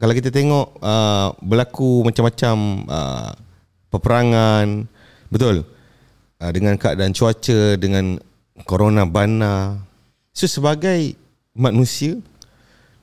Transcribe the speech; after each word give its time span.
kalau 0.00 0.16
kita 0.16 0.32
tengok 0.32 0.80
uh, 0.80 1.36
berlaku 1.44 2.00
macam-macam 2.08 2.56
uh, 2.88 3.30
peperangan, 3.92 4.88
betul? 5.28 5.68
Uh, 6.40 6.50
dengan 6.56 6.80
keadaan 6.80 7.12
cuaca, 7.12 7.76
dengan 7.76 8.16
corona 8.64 9.04
bana. 9.04 9.76
So 10.32 10.48
sebagai 10.48 11.12
manusia 11.52 12.16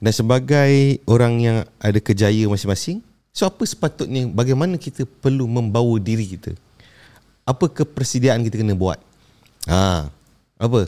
dan 0.01 0.09
sebagai 0.09 0.97
orang 1.05 1.33
yang 1.37 1.57
ada 1.77 2.01
kejaya 2.01 2.49
masing-masing, 2.49 3.05
so 3.29 3.45
apa 3.45 3.61
sepatutnya 3.61 4.25
bagaimana 4.33 4.81
kita 4.81 5.05
perlu 5.05 5.45
membawa 5.45 6.01
diri 6.01 6.25
kita? 6.33 6.57
Apa 7.45 7.69
kepersediaan 7.69 8.41
kita 8.41 8.57
kena 8.57 8.73
buat? 8.73 8.97
Ha, 9.69 10.09
apa? 10.57 10.81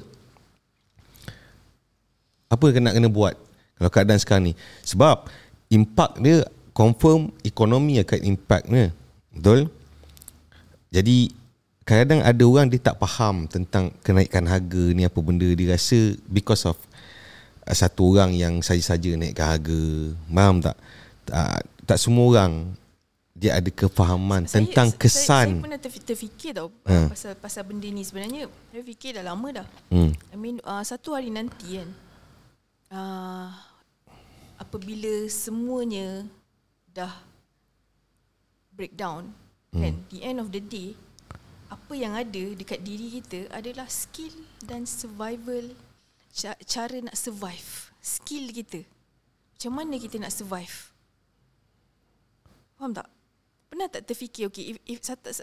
Apa 2.50 2.66
kena 2.74 2.98
kena 2.98 3.14
buat 3.14 3.38
kalau 3.78 3.94
keadaan 3.94 4.18
sekarang 4.18 4.52
ni? 4.52 4.54
Sebab 4.82 5.30
impact 5.70 6.18
dia 6.20 6.46
confirm 6.74 7.30
ekonomi 7.46 8.02
akan 8.02 8.20
impact 8.26 8.66
dia. 8.70 8.90
Betul? 9.34 9.70
Jadi 10.90 11.30
kadang-kadang 11.86 12.22
ada 12.26 12.44
orang 12.46 12.68
dia 12.70 12.82
tak 12.82 12.98
faham 13.02 13.46
tentang 13.46 13.94
kenaikan 14.02 14.46
harga 14.50 14.84
ni 14.94 15.06
apa 15.06 15.20
benda 15.22 15.46
dia 15.54 15.74
rasa 15.74 16.18
because 16.30 16.66
of 16.66 16.78
uh, 17.66 17.76
satu 17.76 18.18
orang 18.18 18.34
yang 18.34 18.62
saja-saja 18.66 19.14
naikkan 19.18 19.46
harga. 19.46 19.82
Faham 20.30 20.56
tak? 20.62 20.78
Tak, 21.30 21.62
tak 21.86 21.98
semua 22.02 22.26
orang 22.34 22.54
dia 23.40 23.56
ada 23.56 23.72
kefahaman 23.72 24.50
saya, 24.50 24.66
tentang 24.66 24.92
kesan. 25.00 25.24
Saya, 25.24 25.56
saya 25.56 25.64
pernah 25.64 25.80
terfikir 25.80 26.52
tau 26.52 26.68
ha. 26.90 27.08
pasal 27.08 27.32
pasal 27.40 27.64
benda 27.64 27.88
ni 27.88 28.04
sebenarnya. 28.04 28.52
Saya 28.74 28.84
fikir 28.84 29.10
dah 29.16 29.24
lama 29.24 29.48
dah. 29.64 29.68
Hmm. 29.94 30.12
I 30.34 30.36
mean 30.36 30.58
uh, 30.66 30.84
satu 30.84 31.16
hari 31.16 31.32
nanti 31.32 31.80
kan. 31.80 31.90
Uh, 32.90 33.69
apabila 34.60 35.26
semuanya 35.32 36.28
dah 36.92 37.16
breakdown 38.76 39.32
hmm. 39.72 39.82
kan? 39.82 39.94
The 40.12 40.20
end 40.22 40.38
of 40.44 40.52
the 40.52 40.60
day 40.60 41.00
apa 41.72 41.94
yang 41.96 42.14
ada 42.18 42.44
dekat 42.54 42.84
diri 42.84 43.22
kita 43.22 43.48
adalah 43.54 43.88
skill 43.88 44.34
dan 44.66 44.84
survival 44.84 45.74
cara 46.66 46.98
nak 47.02 47.18
survive. 47.18 47.94
Skill 48.00 48.54
kita. 48.54 48.86
Macam 49.58 49.72
mana 49.76 49.96
kita 50.00 50.18
nak 50.22 50.34
survive? 50.34 50.94
Faham 52.80 52.96
tak? 52.96 53.10
Pernah 53.70 53.88
tak 53.92 54.06
terfikir 54.10 54.50
okay 54.50 54.74
if, 54.74 54.78
if 54.88 54.98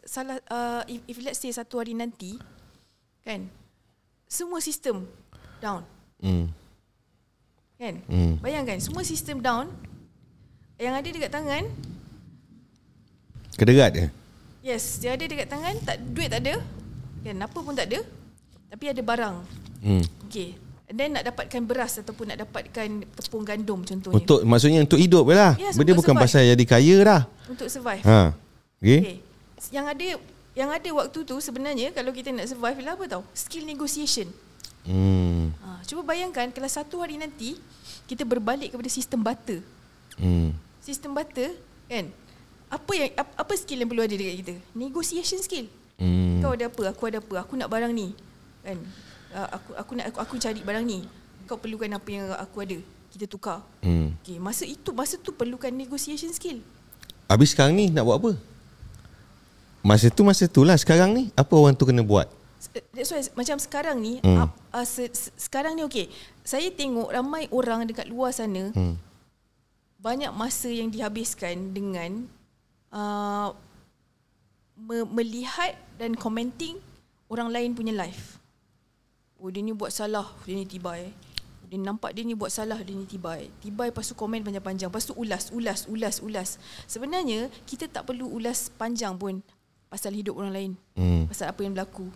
salah 0.09 0.43
uh, 0.51 0.83
if, 0.91 0.99
if 1.07 1.17
let's 1.23 1.39
say 1.39 1.53
satu 1.53 1.79
hari 1.79 1.95
nanti 1.95 2.35
kan 3.23 3.47
semua 4.27 4.59
sistem 4.59 5.07
down. 5.63 5.87
Hmm 6.19 6.66
Kan? 7.77 8.01
Hmm. 8.09 8.41
Bayangkan 8.41 8.81
semua 8.81 9.05
sistem 9.05 9.41
down 9.45 9.69
yang 10.81 10.97
ada 10.97 11.09
dekat 11.09 11.33
tangan 11.33 11.65
Kederat 13.57 13.91
dia. 13.97 14.07
Yes, 14.61 15.01
dia 15.01 15.17
ada 15.17 15.25
dekat 15.25 15.49
tangan, 15.49 15.75
tak 15.81 15.97
duit 16.13 16.29
tak 16.29 16.45
ada. 16.45 16.61
Kan, 17.25 17.37
apa 17.41 17.59
pun 17.59 17.73
tak 17.73 17.89
ada. 17.89 18.05
Tapi 18.69 18.85
ada 18.93 19.01
barang. 19.01 19.37
Hmm. 19.81 20.05
Okay. 20.29 20.61
And 20.87 20.97
then 21.01 21.19
nak 21.19 21.25
dapatkan 21.27 21.67
beras 21.67 21.99
ataupun 21.99 22.31
nak 22.31 22.47
dapatkan 22.47 22.89
tepung 23.17 23.43
gandum 23.43 23.83
contohnya. 23.83 24.23
Untuk 24.23 24.39
maksudnya 24.47 24.85
untuk 24.85 25.01
hidup 25.01 25.27
lah. 25.33 25.59
Yes, 25.59 25.75
Benda 25.75 25.99
bukan 25.99 26.15
survive. 26.15 26.31
pasal 26.31 26.43
jadi 26.53 26.65
kaya 26.69 26.97
dah. 27.03 27.23
Untuk 27.51 27.67
survive. 27.67 28.05
Ha. 28.07 28.37
Okay. 28.79 28.99
okay. 29.03 29.17
Yang 29.73 29.87
ada 29.91 30.07
yang 30.55 30.71
ada 30.71 30.89
waktu 30.95 31.19
tu 31.27 31.37
sebenarnya 31.43 31.91
kalau 31.91 32.15
kita 32.15 32.31
nak 32.31 32.47
survive 32.47 32.79
lah 32.87 32.95
apa 32.95 33.05
tau? 33.11 33.23
Skill 33.35 33.67
negotiation. 33.67 34.31
Hmm. 34.87 35.51
Ha, 35.63 35.83
cuba 35.83 36.07
bayangkan 36.07 36.49
kalau 36.55 36.71
satu 36.71 37.03
hari 37.03 37.19
nanti 37.19 37.59
kita 38.07 38.23
berbalik 38.23 38.71
kepada 38.71 38.91
sistem 38.91 39.21
butter. 39.21 39.61
Hmm. 40.17 40.55
Sistem 40.79 41.13
butter 41.13 41.53
kan? 41.91 42.09
Apa 42.67 42.93
yang 42.95 43.11
apa 43.19 43.53
skill 43.55 43.83
yang 43.83 43.91
perlu 43.91 44.07
ada 44.07 44.15
dekat 44.15 44.37
kita? 44.43 44.55
Negotiation 44.75 45.39
skill. 45.43 45.67
Hmm. 45.99 46.43
Kau 46.43 46.55
ada 46.55 46.71
apa? 46.71 46.83
Aku 46.95 47.03
ada 47.11 47.19
apa? 47.19 47.35
Aku 47.43 47.53
nak 47.59 47.69
barang 47.71 47.93
ni. 47.95 48.15
Kan? 48.63 48.79
Uh, 49.35 49.49
aku 49.51 49.71
aku 49.75 49.93
nak 49.99 50.07
aku, 50.11 50.19
aku 50.23 50.35
cari 50.39 50.61
barang 50.63 50.85
ni. 50.87 51.03
Kau 51.47 51.59
perlukan 51.59 51.91
apa 51.95 52.09
yang 52.11 52.27
aku 52.35 52.57
ada? 52.63 52.79
Kita 53.11 53.27
tukar. 53.27 53.63
Hmm. 53.83 54.15
Okay, 54.23 54.39
masa 54.39 54.67
itu 54.67 54.91
masa 54.95 55.19
tu 55.19 55.31
perlukan 55.35 55.71
negotiation 55.71 56.31
skill. 56.35 56.63
Habis 57.27 57.55
sekarang 57.55 57.75
ni 57.75 57.91
nak 57.91 58.07
buat 58.07 58.19
apa? 58.23 58.33
Masa 59.87 60.11
tu 60.11 60.23
masa 60.27 60.51
tu 60.51 60.67
lah 60.67 60.75
sekarang 60.75 61.15
ni 61.15 61.31
apa 61.39 61.55
orang 61.55 61.75
tu 61.75 61.87
kena 61.87 62.03
buat? 62.03 62.27
That's 62.95 63.11
why 63.13 63.23
macam 63.39 63.57
sekarang 63.61 63.97
ni 64.01 64.19
hmm. 64.23 64.37
uh, 64.37 64.49
uh, 64.75 64.87
se, 64.87 65.11
se, 65.13 65.29
sekarang 65.37 65.77
ni 65.79 65.83
okey. 65.87 66.11
Saya 66.47 66.71
tengok 66.71 67.11
ramai 67.11 67.51
orang 67.51 67.87
dekat 67.87 68.07
luar 68.07 68.31
sana 68.31 68.71
hmm. 68.73 68.95
banyak 69.99 70.31
masa 70.35 70.71
yang 70.71 70.91
dihabiskan 70.91 71.75
dengan 71.75 72.31
uh, 72.95 73.51
me- 74.77 75.11
melihat 75.11 75.75
dan 75.97 76.15
commenting 76.15 76.79
orang 77.27 77.51
lain 77.51 77.71
punya 77.75 77.95
life. 77.95 78.39
Oh 79.37 79.53
dia 79.53 79.61
ni 79.61 79.77
buat 79.77 79.93
salah, 79.93 80.33
dia 80.49 80.57
ni 80.57 80.65
tibai. 80.65 81.13
Dia 81.67 81.83
nampak 81.83 82.15
dia 82.15 82.23
ni 82.23 82.33
buat 82.39 82.49
salah, 82.49 82.79
dia 82.81 82.95
ni 82.95 83.05
tibai. 83.05 83.51
Tibai 83.59 83.91
lepas 83.91 84.07
tu 84.07 84.15
komen 84.15 84.41
panjang-panjang. 84.47 84.87
Lepas 84.87 85.11
tu 85.11 85.19
ulas, 85.19 85.51
ulas, 85.51 85.91
ulas, 85.91 86.23
ulas. 86.23 86.49
Sebenarnya 86.87 87.51
kita 87.67 87.91
tak 87.91 88.07
perlu 88.07 88.31
ulas 88.31 88.71
panjang 88.71 89.19
pun 89.19 89.43
pasal 89.91 90.15
hidup 90.15 90.39
orang 90.39 90.53
lain. 90.55 90.73
Hmm. 90.95 91.27
Pasal 91.27 91.51
apa 91.51 91.61
yang 91.67 91.75
berlaku 91.75 92.07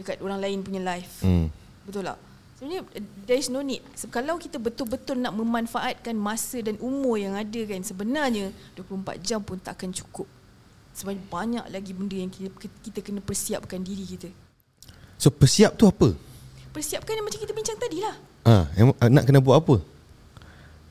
dekat 0.00 0.16
orang 0.24 0.40
lain 0.40 0.64
punya 0.64 0.80
life. 0.80 1.20
Hmm. 1.20 1.52
Betul 1.84 2.08
tak? 2.08 2.18
Sebenarnya 2.56 2.82
there 3.24 3.40
is 3.40 3.48
no 3.48 3.64
need. 3.64 3.80
Kalau 4.12 4.36
kita 4.36 4.60
betul-betul 4.60 5.16
nak 5.16 5.32
memanfaatkan 5.32 6.12
masa 6.12 6.60
dan 6.60 6.76
umur 6.80 7.16
yang 7.16 7.32
ada 7.32 7.60
kan 7.64 7.80
sebenarnya 7.80 8.52
24 8.76 9.16
jam 9.20 9.40
pun 9.40 9.56
takkan 9.56 9.88
cukup. 9.92 10.28
Sebab 10.92 11.16
banyak 11.32 11.64
lagi 11.72 11.96
benda 11.96 12.16
yang 12.20 12.28
kita, 12.28 12.52
kita 12.84 13.00
kena 13.00 13.24
persiapkan 13.24 13.80
diri 13.80 14.04
kita. 14.04 14.28
So 15.16 15.32
persiap 15.32 15.76
tu 15.76 15.88
apa? 15.88 16.12
Persiapkan 16.72 17.16
yang 17.16 17.24
macam 17.24 17.40
kita 17.40 17.52
bincang 17.56 17.78
tadi 17.80 18.04
lah. 18.04 18.16
Ah, 18.44 18.64
ha, 18.68 19.08
nak 19.08 19.24
kena 19.28 19.40
buat 19.40 19.60
apa? 19.60 19.80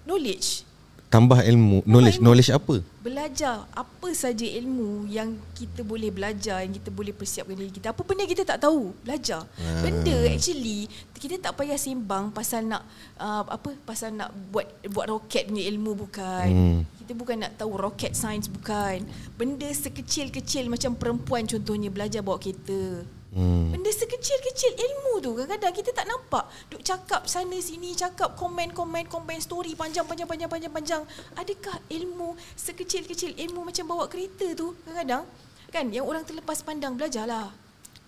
Knowledge 0.05 0.68
tambah 1.09 1.41
ilmu. 1.41 1.81
Knowledge. 1.89 2.21
ilmu. 2.21 2.25
knowledge 2.29 2.51
apa? 2.53 2.75
Belajar. 3.01 3.65
Apa 3.73 4.07
saja 4.13 4.45
ilmu 4.45 5.09
yang 5.09 5.33
kita 5.57 5.81
boleh 5.81 6.13
belajar 6.13 6.61
yang 6.61 6.73
kita 6.77 6.93
boleh 6.93 7.11
persiapkan 7.11 7.57
diri 7.57 7.73
kita. 7.73 7.91
Apa 7.91 8.05
benda 8.05 8.29
kita 8.29 8.45
tak 8.45 8.61
tahu 8.61 8.93
belajar. 9.01 9.43
Hmm. 9.57 9.81
benda 9.81 10.15
actually 10.29 10.85
kita 11.19 11.35
tak 11.41 11.57
payah 11.59 11.75
sembang 11.75 12.31
pasal 12.31 12.63
nak 12.63 12.85
uh, 13.19 13.43
apa 13.43 13.75
pasal 13.83 14.15
nak 14.15 14.31
buat 14.53 14.63
buat 14.87 15.09
roket 15.09 15.49
punya 15.49 15.65
ilmu 15.67 15.97
bukan. 15.97 16.47
Hmm. 16.47 16.79
kita 17.03 17.11
bukan 17.17 17.35
nak 17.41 17.57
tahu 17.57 17.73
rocket 17.75 18.13
science 18.13 18.45
bukan. 18.45 19.03
Benda 19.35 19.67
sekecil-kecil 19.67 20.69
macam 20.69 20.93
perempuan 20.93 21.49
contohnya 21.49 21.89
belajar 21.89 22.21
bawa 22.21 22.37
kereta 22.37 23.03
Hmm. 23.29 23.69
Benda 23.69 23.93
sekecil-kecil 23.93 24.73
ilmu 24.73 25.21
tu 25.21 25.37
kadang-kadang 25.37 25.73
kita 25.73 25.93
tak 25.93 26.09
nampak. 26.09 26.49
Duk 26.73 26.81
cakap 26.81 27.29
sana 27.29 27.53
sini, 27.61 27.93
cakap 27.93 28.33
komen-komen, 28.33 29.05
komen 29.05 29.37
story 29.37 29.77
panjang-panjang-panjang-panjang-panjang. 29.77 31.05
Adakah 31.37 31.77
ilmu 31.93 32.33
sekecil-kecil 32.57 33.37
ilmu 33.37 33.69
macam 33.69 33.85
bawa 33.85 34.09
kereta 34.09 34.57
tu 34.57 34.73
kadang-kadang 34.81 35.29
kan 35.69 35.85
yang 35.93 36.09
orang 36.09 36.25
terlepas 36.25 36.65
pandang 36.65 36.97
belajarlah. 36.97 37.53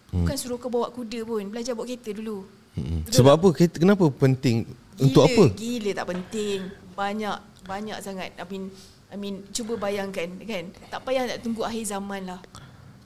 Hmm. 0.10 0.26
Bukan 0.26 0.36
suruh 0.42 0.58
kau 0.58 0.74
bawa 0.74 0.90
kuda 0.90 1.22
pun, 1.22 1.54
belajar 1.54 1.78
bawa 1.78 1.86
kereta 1.86 2.18
dulu. 2.18 2.42
Hmm. 2.74 3.06
Sebab 3.06 3.38
apa? 3.38 3.48
Kereta 3.54 3.78
kenapa 3.78 4.10
penting? 4.10 4.66
Gila, 4.98 5.06
Untuk 5.06 5.22
apa? 5.30 5.44
Gila 5.54 5.92
tak 5.94 6.08
penting. 6.10 6.60
Banyak 6.98 7.38
banyak 7.70 7.98
sangat. 8.02 8.34
I 8.42 8.46
mean 8.50 8.74
I 9.14 9.22
mean 9.22 9.46
cuba 9.54 9.78
bayangkan 9.78 10.34
kan. 10.50 10.66
Tak 10.90 11.06
payah 11.06 11.30
nak 11.30 11.46
tunggu 11.46 11.62
akhir 11.62 11.94
zaman 11.94 12.26
lah 12.26 12.42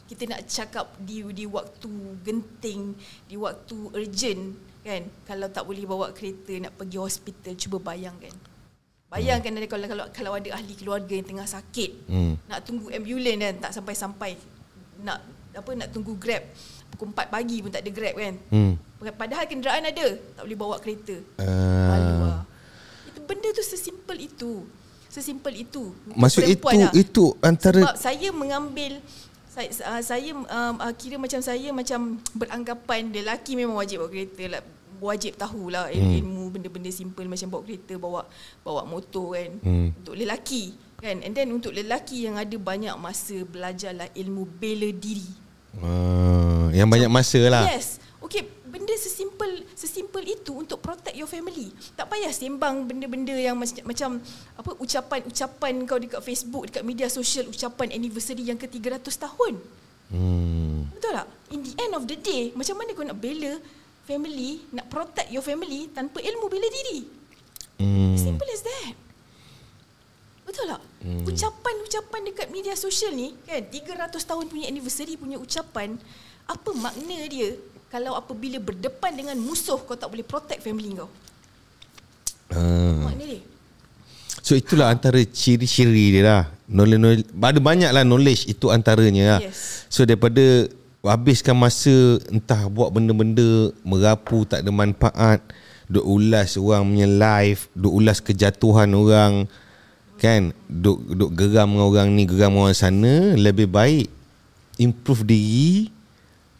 kita 0.06 0.24
nak 0.30 0.42
cakap 0.46 0.86
di 1.02 1.26
di 1.34 1.46
waktu 1.50 1.90
genting, 2.22 2.94
di 3.26 3.36
waktu 3.36 3.78
urgent 3.90 4.54
kan. 4.86 5.02
Kalau 5.26 5.48
tak 5.50 5.66
boleh 5.66 5.86
bawa 5.90 6.14
kereta 6.14 6.54
nak 6.62 6.78
pergi 6.78 6.98
hospital, 7.02 7.54
cuba 7.58 7.78
bayangkan. 7.82 8.34
Bayangkan 9.10 9.58
hmm. 9.58 9.70
kalau 9.70 9.86
kalau 9.90 10.06
kalau 10.14 10.32
ada 10.38 10.50
ahli 10.54 10.74
keluarga 10.78 11.14
yang 11.14 11.26
tengah 11.26 11.48
sakit, 11.50 11.92
hmm. 12.10 12.34
nak 12.46 12.60
tunggu 12.66 12.94
ambulans 12.94 13.42
kan 13.42 13.56
tak 13.70 13.72
sampai-sampai. 13.82 14.38
Nak 15.02 15.20
apa 15.56 15.72
nak 15.74 15.90
tunggu 15.90 16.14
Grab 16.20 16.44
pukul 16.96 17.12
4 17.12 17.28
pagi 17.28 17.60
pun 17.60 17.70
tak 17.76 17.84
ada 17.84 17.92
Grab 17.92 18.16
kan. 18.16 18.36
Hmm. 18.48 18.74
Padahal 19.20 19.46
kenderaan 19.46 19.84
ada, 19.84 20.08
tak 20.40 20.44
boleh 20.48 20.58
bawa 20.58 20.76
kereta. 20.80 21.20
Uh. 21.38 21.44
Lah. 22.24 22.42
Itu 23.12 23.20
benda 23.28 23.52
tu 23.52 23.62
sesimpel 23.62 24.18
itu. 24.32 24.64
Sesimpel 25.12 25.68
itu. 25.68 25.92
Maksud 26.16 26.44
itu 26.48 26.66
lah. 26.66 26.92
itu 26.96 27.26
antara 27.44 27.84
Sebab 27.84 28.00
saya 28.00 28.30
mengambil 28.32 29.04
saya 29.56 29.70
uh, 29.88 30.02
saya 30.04 30.32
um, 30.36 30.76
uh, 30.84 30.94
kira 31.00 31.16
macam 31.16 31.40
saya 31.40 31.72
macam 31.72 32.20
beranggapan 32.36 33.08
lelaki 33.08 33.56
memang 33.56 33.80
wajib 33.80 34.04
bawa 34.04 34.12
kereta 34.12 34.44
lah. 34.52 34.62
Wajib 35.00 35.36
tahulah 35.40 35.92
hmm. 35.92 36.24
ilmu 36.24 36.44
benda-benda 36.56 36.92
simple 36.92 37.28
macam 37.28 37.48
bawa 37.52 37.64
kereta 37.64 37.96
bawa 37.96 38.22
bawa 38.68 38.84
motor 38.84 39.40
kan. 39.40 39.52
Hmm. 39.64 39.88
untuk 39.96 40.16
lelaki 40.20 40.76
kan. 41.00 41.24
And 41.24 41.32
then 41.32 41.56
untuk 41.56 41.72
lelaki 41.72 42.28
yang 42.28 42.36
ada 42.36 42.56
banyak 42.60 42.96
masa 43.00 43.48
belajarlah 43.48 44.12
ilmu 44.12 44.44
bela 44.60 44.92
diri. 44.92 45.28
Uh, 45.80 46.72
yang 46.76 46.92
banyak 46.92 47.08
masa 47.08 47.40
lah. 47.48 47.64
yes. 47.72 48.04
Okay, 48.20 48.48
benda 48.86 49.02
sesimpel 49.02 49.66
sesimpel 49.74 50.22
itu 50.30 50.54
untuk 50.54 50.78
protect 50.78 51.18
your 51.18 51.26
family. 51.26 51.74
Tak 51.98 52.06
payah 52.06 52.30
sembang 52.30 52.86
benda-benda 52.86 53.34
yang 53.34 53.58
macam, 53.58 53.82
macam 53.82 54.22
apa 54.54 54.72
ucapan-ucapan 54.78 55.74
kau 55.90 55.98
dekat 55.98 56.22
Facebook, 56.22 56.70
dekat 56.70 56.86
media 56.86 57.10
sosial, 57.10 57.50
ucapan 57.50 57.90
anniversary 57.90 58.46
yang 58.46 58.62
ke-300 58.62 59.10
tahun. 59.10 59.58
Hmm. 60.14 60.86
Betul 60.94 61.18
tak? 61.18 61.28
In 61.50 61.66
the 61.66 61.74
end 61.82 61.94
of 61.98 62.06
the 62.06 62.14
day, 62.14 62.54
macam 62.54 62.78
mana 62.78 62.94
kau 62.94 63.02
nak 63.02 63.18
bela 63.18 63.58
family, 64.06 64.62
nak 64.70 64.86
protect 64.94 65.34
your 65.34 65.42
family 65.42 65.90
tanpa 65.90 66.22
ilmu 66.22 66.46
bela 66.46 66.70
diri? 66.70 67.10
Hmm. 67.82 68.14
Simple 68.22 68.54
as 68.54 68.62
that. 68.62 68.94
Betul 70.46 70.78
tak? 70.78 70.82
Hmm. 71.02 71.26
Ucapan-ucapan 71.26 72.22
dekat 72.30 72.48
media 72.54 72.78
sosial 72.78 73.18
ni, 73.18 73.34
kan, 73.50 73.66
300 73.66 74.14
tahun 74.22 74.46
punya 74.46 74.70
anniversary 74.70 75.18
punya 75.18 75.42
ucapan, 75.42 75.98
apa 76.46 76.70
makna 76.78 77.26
dia 77.26 77.58
kalau 77.96 78.12
apabila 78.20 78.60
berdepan 78.60 79.16
dengan 79.16 79.40
musuh 79.40 79.80
kau 79.80 79.96
tak 79.96 80.12
boleh 80.12 80.28
protect 80.28 80.60
family 80.60 80.92
kau? 81.00 81.08
Ah. 82.52 83.08
Makna 83.08 83.24
dia. 83.24 83.40
So 84.44 84.52
itulah 84.52 84.92
antara 84.92 85.24
ciri-ciri 85.24 86.20
dia 86.20 86.24
lah. 86.28 86.44
Knowledge, 86.68 87.00
knowledge, 87.00 87.26
ada 87.40 87.62
banyak 87.64 87.92
lah 87.96 88.04
knowledge 88.04 88.52
itu 88.52 88.68
antaranya 88.68 89.40
lah. 89.40 89.40
Yes. 89.48 89.88
So 89.88 90.04
daripada 90.04 90.68
habiskan 91.08 91.56
masa 91.56 92.20
entah 92.28 92.68
buat 92.68 92.92
benda-benda 92.92 93.72
merapu 93.88 94.44
tak 94.44 94.68
ada 94.68 94.76
manfaat, 94.76 95.40
duk 95.88 96.04
ulas 96.04 96.60
orang 96.60 96.84
punya 96.84 97.08
life, 97.08 97.72
duk 97.80 97.96
ulas 97.96 98.20
kejatuhan 98.20 98.92
orang, 98.92 99.48
kan, 100.20 100.52
duk, 100.68 101.00
duk 101.16 101.32
geram 101.32 101.72
dengan 101.72 101.88
orang 101.88 102.08
ni, 102.12 102.28
geram 102.28 102.52
dengan 102.60 102.68
orang 102.68 102.76
sana, 102.76 103.40
lebih 103.40 103.72
baik 103.72 104.12
improve 104.76 105.24
diri, 105.24 105.88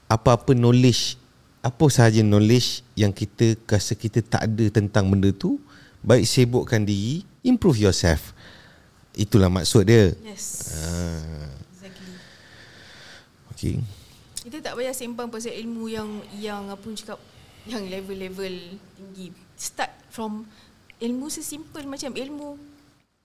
apa-apa 0.08 0.56
knowledge, 0.56 1.20
apa 1.66 1.86
sahaja 1.90 2.22
knowledge 2.22 2.86
yang 2.94 3.10
kita 3.10 3.58
rasa 3.66 3.98
kita 3.98 4.22
tak 4.22 4.46
ada 4.46 4.66
tentang 4.70 5.10
benda 5.10 5.34
tu, 5.34 5.58
baik 6.06 6.22
sibukkan 6.22 6.86
diri, 6.86 7.26
improve 7.42 7.82
yourself. 7.82 8.38
Itulah 9.18 9.50
maksud 9.50 9.90
dia. 9.90 10.14
Yes. 10.22 10.70
Ah, 10.78 11.50
Exactly. 11.74 12.14
okay. 13.50 13.76
Kita 14.46 14.62
tak 14.62 14.78
payah 14.78 14.94
sembang 14.94 15.34
pasal 15.34 15.58
ilmu 15.58 15.90
yang 15.90 16.10
yang 16.38 16.70
apa 16.70 16.86
orang 16.86 17.00
cakap 17.02 17.18
yang 17.66 17.82
level-level 17.82 18.78
tinggi. 18.94 19.34
Start 19.58 19.90
from 20.14 20.46
ilmu 21.02 21.34
sesimpel 21.34 21.90
macam 21.90 22.14
ilmu 22.14 22.62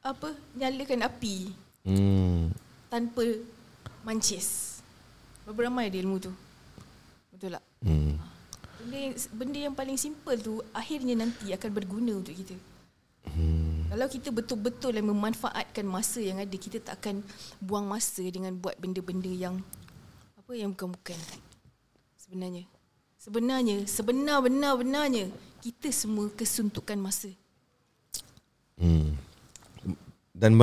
apa 0.00 0.32
nyalakan 0.56 1.04
api 1.04 1.52
Hmm. 1.84 2.48
tanpa 2.88 3.20
mancis. 4.00 4.80
Berapa 5.44 5.68
ramai 5.68 5.92
ada 5.92 6.00
ilmu 6.00 6.16
tu? 6.16 6.32
Betul 7.36 7.52
tak? 7.52 7.64
Hmm. 7.84 8.16
Benda 8.90 9.06
yang, 9.06 9.14
benda 9.30 9.58
yang 9.70 9.74
paling 9.78 9.94
simple 9.94 10.34
tu 10.34 10.58
akhirnya 10.74 11.14
nanti 11.14 11.54
akan 11.54 11.70
berguna 11.70 12.18
untuk 12.18 12.34
kita. 12.34 12.58
Hmm. 13.30 13.86
Kalau 13.86 14.06
kita 14.10 14.34
betul-betul 14.34 14.98
yang 14.98 15.14
memanfaatkan 15.14 15.86
masa 15.86 16.18
yang 16.18 16.42
ada, 16.42 16.56
kita 16.58 16.82
tak 16.82 16.98
akan 16.98 17.22
buang 17.62 17.86
masa 17.86 18.26
dengan 18.26 18.50
buat 18.58 18.74
benda-benda 18.82 19.30
yang 19.30 19.62
apa 20.34 20.52
yang 20.58 20.74
bukan-bukan. 20.74 21.14
Sebenarnya. 22.18 22.66
Sebenarnya, 23.14 23.86
sebenar-benar-benarnya 23.86 25.30
kita 25.62 25.94
semua 25.94 26.26
kesuntukan 26.34 26.98
masa. 26.98 27.30
Hmm. 28.74 29.14
Dan 30.34 30.58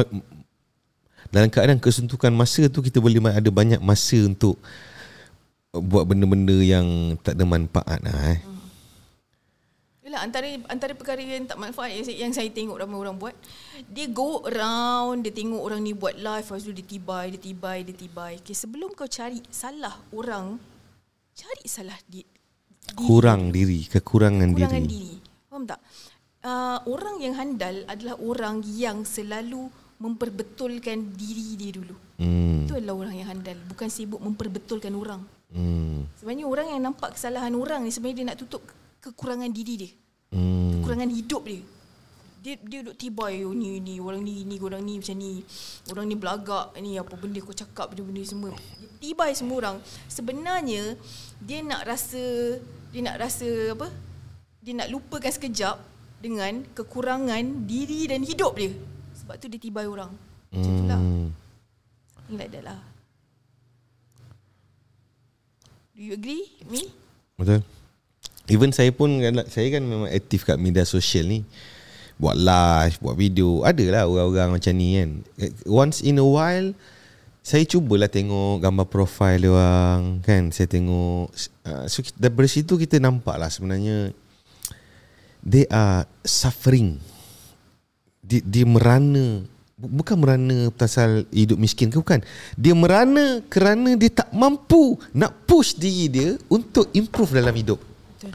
dalam 1.32 1.48
keadaan 1.48 1.80
kesuntukan 1.80 2.36
masa 2.36 2.68
tu 2.68 2.84
kita 2.84 3.00
boleh 3.00 3.24
ada 3.32 3.48
banyak 3.48 3.80
masa 3.80 4.20
untuk 4.28 4.60
buat 5.76 6.08
benda-benda 6.08 6.56
yang 6.64 7.18
tak 7.20 7.36
ada 7.36 7.44
manfaat 7.44 8.00
lah 8.02 8.18
eh. 8.34 8.40
Yalah 10.08 10.24
antara 10.24 10.48
antara 10.72 10.96
perkara 10.96 11.20
yang 11.20 11.44
tak 11.44 11.60
manfaat 11.60 11.92
yang 11.92 12.06
saya, 12.08 12.18
yang 12.24 12.32
saya 12.32 12.48
tengok 12.48 12.80
ramai 12.80 12.96
orang 12.96 13.20
buat, 13.20 13.36
dia 13.92 14.08
go 14.08 14.40
around, 14.48 15.28
dia 15.28 15.36
tengok 15.36 15.60
orang 15.60 15.84
ni 15.84 15.92
buat 15.92 16.16
live, 16.16 16.48
lepas 16.48 16.64
tu 16.64 16.72
dia 16.72 16.88
tibai, 16.88 17.36
dia 17.36 17.42
tibai, 17.44 17.84
dia 17.84 17.92
tibai. 17.92 18.34
Okay, 18.40 18.56
sebelum 18.56 18.96
kau 18.96 19.04
cari 19.04 19.44
salah 19.52 20.00
orang, 20.16 20.56
cari 21.36 21.66
salah 21.68 22.00
di, 22.08 22.24
diri. 22.24 23.04
Kurang 23.04 23.52
diri, 23.52 23.84
kekurangan 23.84 24.56
kurangan 24.56 24.84
diri. 24.88 24.96
diri. 24.96 25.16
Faham 25.52 25.68
tak? 25.68 25.84
Uh, 26.40 26.80
orang 26.88 27.20
yang 27.20 27.36
handal 27.36 27.76
adalah 27.92 28.16
orang 28.24 28.64
yang 28.64 29.04
selalu 29.04 29.68
memperbetulkan 30.00 31.20
diri 31.20 31.60
dia 31.60 31.76
dulu. 31.76 31.96
Hmm. 32.16 32.64
Itu 32.64 32.80
adalah 32.80 32.96
orang 32.96 33.16
yang 33.20 33.28
handal, 33.28 33.60
bukan 33.68 33.92
sibuk 33.92 34.24
memperbetulkan 34.24 34.96
orang. 34.96 35.20
Hmm. 35.52 36.08
Sebenarnya 36.20 36.46
orang 36.48 36.68
yang 36.76 36.82
nampak 36.84 37.16
kesalahan 37.16 37.56
orang 37.56 37.88
ni 37.88 37.92
sebenarnya 37.94 38.18
dia 38.20 38.28
nak 38.34 38.40
tutup 38.40 38.62
kekurangan 39.00 39.48
diri 39.52 39.74
dia. 39.80 39.92
Hmm. 40.36 40.80
Kekurangan 40.80 41.10
hidup 41.12 41.44
dia. 41.48 41.62
Dia 42.38 42.54
dia 42.64 42.80
duk 42.86 42.96
tibai 42.96 43.44
oh, 43.44 43.52
ni 43.52 43.82
ni 43.82 44.00
orang 44.00 44.24
ni 44.24 44.46
ni 44.48 44.56
orang 44.60 44.84
ni 44.84 45.00
macam 45.00 45.16
ni. 45.20 45.44
Orang 45.92 46.06
ni 46.08 46.16
belagak 46.16 46.76
ni 46.80 47.00
apa 47.00 47.14
benda 47.16 47.40
kau 47.44 47.56
cakap 47.56 47.92
benda-benda 47.92 48.24
semua. 48.28 48.52
Dia 48.56 48.88
tibai 49.02 49.32
semua 49.36 49.56
orang. 49.64 49.78
Sebenarnya 50.12 50.96
dia 51.44 51.60
nak 51.64 51.88
rasa 51.88 52.24
dia 52.92 53.02
nak 53.04 53.18
rasa 53.20 53.48
apa? 53.76 53.88
Dia 54.64 54.74
nak 54.76 54.92
lupakan 54.92 55.32
sekejap 55.32 55.80
dengan 56.20 56.66
kekurangan 56.76 57.68
diri 57.68 58.10
dan 58.10 58.24
hidup 58.24 58.60
dia. 58.60 58.76
Sebab 59.24 59.36
tu 59.40 59.48
dia 59.48 59.60
tibai 59.60 59.88
orang. 59.88 60.12
Macam 60.52 60.72
tu 60.72 60.84
lah. 60.88 61.00
Hmm. 61.00 61.28
Like 62.36 62.52
that 62.52 62.64
lah. 62.68 62.80
Do 65.98 66.06
you 66.06 66.14
agree 66.14 66.46
me? 66.70 66.94
Betul. 67.42 67.66
Even 68.46 68.70
saya 68.70 68.94
pun 68.94 69.18
saya 69.50 69.68
kan 69.74 69.82
memang 69.82 70.14
aktif 70.14 70.46
kat 70.46 70.62
media 70.62 70.86
sosial 70.86 71.26
ni. 71.26 71.42
Buat 72.22 72.38
live, 72.38 73.02
buat 73.02 73.18
video. 73.18 73.66
Adalah 73.66 74.06
orang-orang 74.06 74.62
macam 74.62 74.78
ni 74.78 75.02
kan. 75.02 75.26
Once 75.66 76.06
in 76.06 76.22
a 76.22 76.28
while 76.28 76.78
saya 77.42 77.66
cubalah 77.66 78.12
tengok 78.12 78.62
gambar 78.62 78.86
profil 78.94 79.42
dia 79.42 79.50
orang 79.50 80.22
kan. 80.22 80.54
Saya 80.54 80.70
tengok 80.70 81.34
uh, 81.66 81.90
so 81.90 82.06
dari 82.14 82.46
situ 82.46 82.78
kita 82.78 83.02
nampak 83.02 83.34
lah 83.34 83.50
sebenarnya 83.50 84.14
they 85.42 85.66
are 85.74 86.06
suffering. 86.22 87.02
Dia, 88.22 88.46
dia 88.46 88.70
merana 88.70 89.50
Bukan 89.78 90.18
merana 90.18 90.74
pasal 90.74 91.30
hidup 91.30 91.62
miskin 91.62 91.94
ke 91.94 92.02
bukan. 92.02 92.26
Dia 92.58 92.74
merana 92.74 93.46
kerana 93.46 93.94
dia 93.94 94.10
tak 94.10 94.34
mampu 94.34 94.98
Nak 95.14 95.46
push 95.46 95.78
diri 95.78 96.10
dia 96.10 96.30
Untuk 96.50 96.90
improve 96.98 97.38
dalam 97.38 97.54
hidup. 97.54 97.78
Betul. 97.78 98.34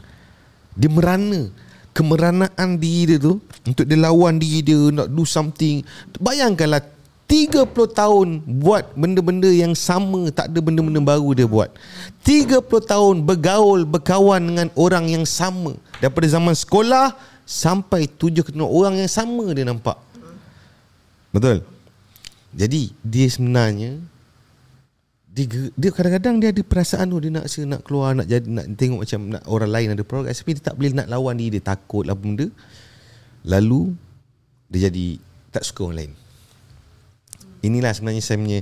Dia 0.79 0.87
merana 0.87 1.51
Kemeranaan 1.91 2.79
diri 2.79 3.11
dia 3.11 3.17
tu 3.19 3.43
Untuk 3.67 3.83
dia 3.83 3.99
lawan 3.99 4.39
diri 4.39 4.63
dia 4.63 4.79
Nak 4.87 5.11
do 5.11 5.27
something. 5.27 5.83
Bayangkanlah 6.15 6.79
30 7.27 7.75
tahun 7.91 8.27
Buat 8.63 8.95
benda-benda 8.95 9.51
yang 9.51 9.75
sama 9.75 10.31
Tak 10.31 10.47
ada 10.47 10.59
benda-benda 10.63 11.03
baru 11.03 11.35
dia 11.35 11.43
buat. 11.43 11.75
30 12.23 12.63
tahun 12.63 13.19
bergaul 13.19 13.83
Berkawan 13.83 14.39
dengan 14.39 14.67
orang 14.79 15.11
yang 15.11 15.27
sama. 15.27 15.75
Daripada 15.99 16.23
zaman 16.23 16.55
sekolah 16.55 17.19
Sampai 17.43 18.07
tujuh 18.07 18.47
ketemu 18.47 18.63
Orang 18.63 18.95
yang 18.95 19.11
sama 19.11 19.51
dia 19.51 19.67
nampak 19.67 20.12
Betul. 21.33 21.65
Jadi 22.53 22.93
dia 23.01 23.25
sebenarnya 23.25 23.97
dia, 25.33 25.49
dia 25.73 25.89
kadang-kadang 25.89 26.37
dia 26.37 26.53
ada 26.53 26.61
perasaan 26.61 27.09
tu 27.09 27.17
dia 27.17 27.33
nak 27.33 27.49
rasa 27.49 27.65
nak 27.65 27.81
keluar 27.81 28.13
nak 28.13 28.29
jadi 28.29 28.45
nak 28.45 28.69
tengok 28.77 29.01
macam 29.01 29.21
nak 29.33 29.43
orang 29.49 29.71
lain 29.73 29.87
ada 29.97 30.05
progress. 30.05 30.45
Tapi 30.45 30.61
dia 30.61 30.69
tak 30.69 30.77
boleh 30.77 30.93
nak 30.93 31.09
lawan 31.09 31.41
diri 31.41 31.57
dia 31.57 31.73
takut 31.73 32.05
lah 32.05 32.13
benda. 32.13 32.45
Lalu 33.49 33.97
dia 34.69 34.93
jadi 34.93 35.17
tak 35.49 35.65
suka 35.65 35.89
orang 35.89 35.97
lain. 36.05 36.13
Inilah 37.65 37.97
sebenarnya 37.97 38.21
saya 38.21 38.37
punya 38.37 38.61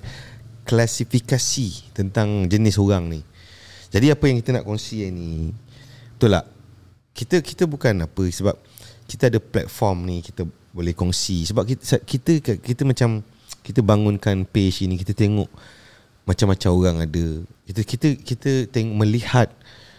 klasifikasi 0.63 1.91
tentang 1.91 2.47
jenis 2.47 2.79
orang 2.79 3.11
ni. 3.11 3.21
Jadi 3.91 4.07
apa 4.07 4.23
yang 4.31 4.39
kita 4.39 4.55
nak 4.55 4.63
kongsi 4.63 5.11
ni? 5.11 5.51
Betul 6.15 6.39
tak? 6.39 6.47
Kita 7.11 7.35
kita 7.43 7.63
bukan 7.67 8.07
apa 8.07 8.23
sebab 8.31 8.55
kita 9.11 9.27
ada 9.27 9.43
platform 9.43 10.07
ni 10.07 10.23
kita 10.23 10.47
boleh 10.71 10.95
kongsi. 10.95 11.43
Sebab 11.51 11.67
kita 11.67 11.99
kita 11.99 12.31
kita 12.55 12.81
macam 12.87 13.19
kita 13.59 13.83
bangunkan 13.83 14.47
page 14.47 14.87
ini 14.87 14.95
kita 14.95 15.11
tengok 15.11 15.51
macam-macam 16.23 16.69
orang 16.71 16.97
ada. 17.03 17.25
Kita 17.67 17.81
kita 17.83 18.07
kita 18.23 18.51
tengok 18.71 18.95
melihat 18.95 19.51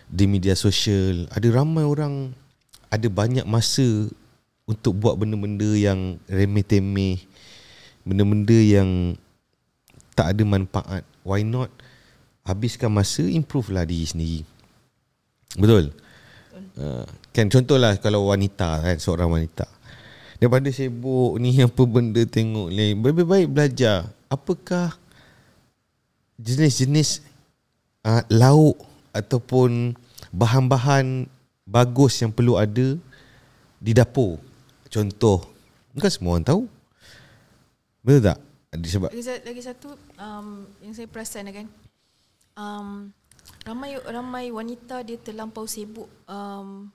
di 0.09 0.25
media 0.25 0.57
sosial 0.57 1.29
ada 1.29 1.45
ramai 1.53 1.85
orang 1.85 2.33
ada 2.89 3.05
banyak 3.13 3.45
masa 3.45 4.09
untuk 4.65 4.97
buat 4.97 5.21
benda-benda 5.21 5.69
yang 5.77 6.17
remeh-temeh 6.25 7.21
benda-benda 8.09 8.57
yang 8.57 9.21
tak 10.17 10.33
ada 10.33 10.43
manfaat. 10.49 11.05
Why 11.21 11.45
not? 11.45 11.69
Habiskan 12.49 12.91
masa 12.91 13.23
improve 13.29 13.71
lah 13.71 13.85
diri 13.85 14.09
sendiri. 14.09 14.41
Betul 15.61 15.93
Uh, 16.77 17.05
kan 17.33 17.49
contohlah 17.49 17.97
kalau 17.97 18.29
wanita 18.29 18.81
kan 18.81 18.97
seorang 19.01 19.29
wanita 19.29 19.65
daripada 20.37 20.69
sibuk 20.69 21.41
ni 21.41 21.57
apa 21.65 21.83
benda 21.89 22.23
tengok 22.25 22.69
ni 22.73 22.97
lebih 22.97 23.25
baik 23.25 23.49
belajar 23.53 24.09
apakah 24.29 24.97
jenis-jenis 26.41 27.23
uh, 28.05 28.25
lauk 28.33 28.77
ataupun 29.13 29.95
bahan-bahan 30.33 31.29
bagus 31.69 32.21
yang 32.25 32.33
perlu 32.35 32.59
ada 32.59 32.97
di 33.83 33.93
dapur. 33.93 34.41
Contoh, 34.89 35.43
bukan 35.93 36.11
semua 36.11 36.37
orang 36.37 36.47
tahu. 36.47 36.63
Betul 38.03 38.23
tak? 38.27 38.39
Ada 38.73 38.87
Sebab 38.89 39.11
Lagi, 39.13 39.23
lagi 39.45 39.63
satu 39.63 39.89
um, 40.17 40.65
yang 40.81 40.93
saya 40.97 41.07
perasan 41.07 41.49
kan. 41.53 41.67
Um, 42.57 43.13
ramai 43.63 43.99
ramai 43.99 44.51
wanita 44.51 45.07
dia 45.07 45.19
terlampau 45.19 45.67
sibuk 45.67 46.11
um, 46.27 46.91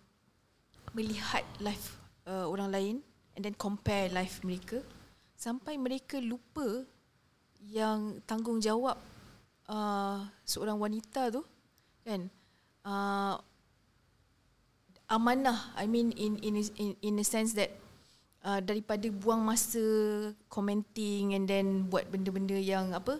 melihat 0.92 1.44
life 1.64 1.96
uh, 2.28 2.48
orang 2.48 2.70
lain 2.72 2.96
and 3.38 3.46
then 3.48 3.56
compare 3.56 4.12
life 4.12 4.42
mereka. 4.44 4.82
Sampai 5.38 5.78
mereka 5.78 6.18
lupa 6.18 6.82
yang 7.62 8.20
tanggungjawab 8.26 8.98
uh, 9.70 10.20
seorang 10.42 10.82
wanita 10.82 11.30
tu 11.30 11.42
kan? 12.02 12.26
Uh, 12.88 13.36
amanah 15.08 15.72
I 15.76 15.88
mean 15.88 16.12
in 16.16 16.40
in 16.44 16.60
in 16.60 16.90
in 17.00 17.14
a 17.20 17.26
sense 17.26 17.56
that 17.56 17.72
uh, 18.44 18.60
daripada 18.60 19.08
buang 19.12 19.44
masa 19.44 19.80
commenting 20.52 21.36
and 21.36 21.48
then 21.48 21.88
buat 21.88 22.08
benda-benda 22.12 22.56
yang 22.60 22.92
apa 22.92 23.20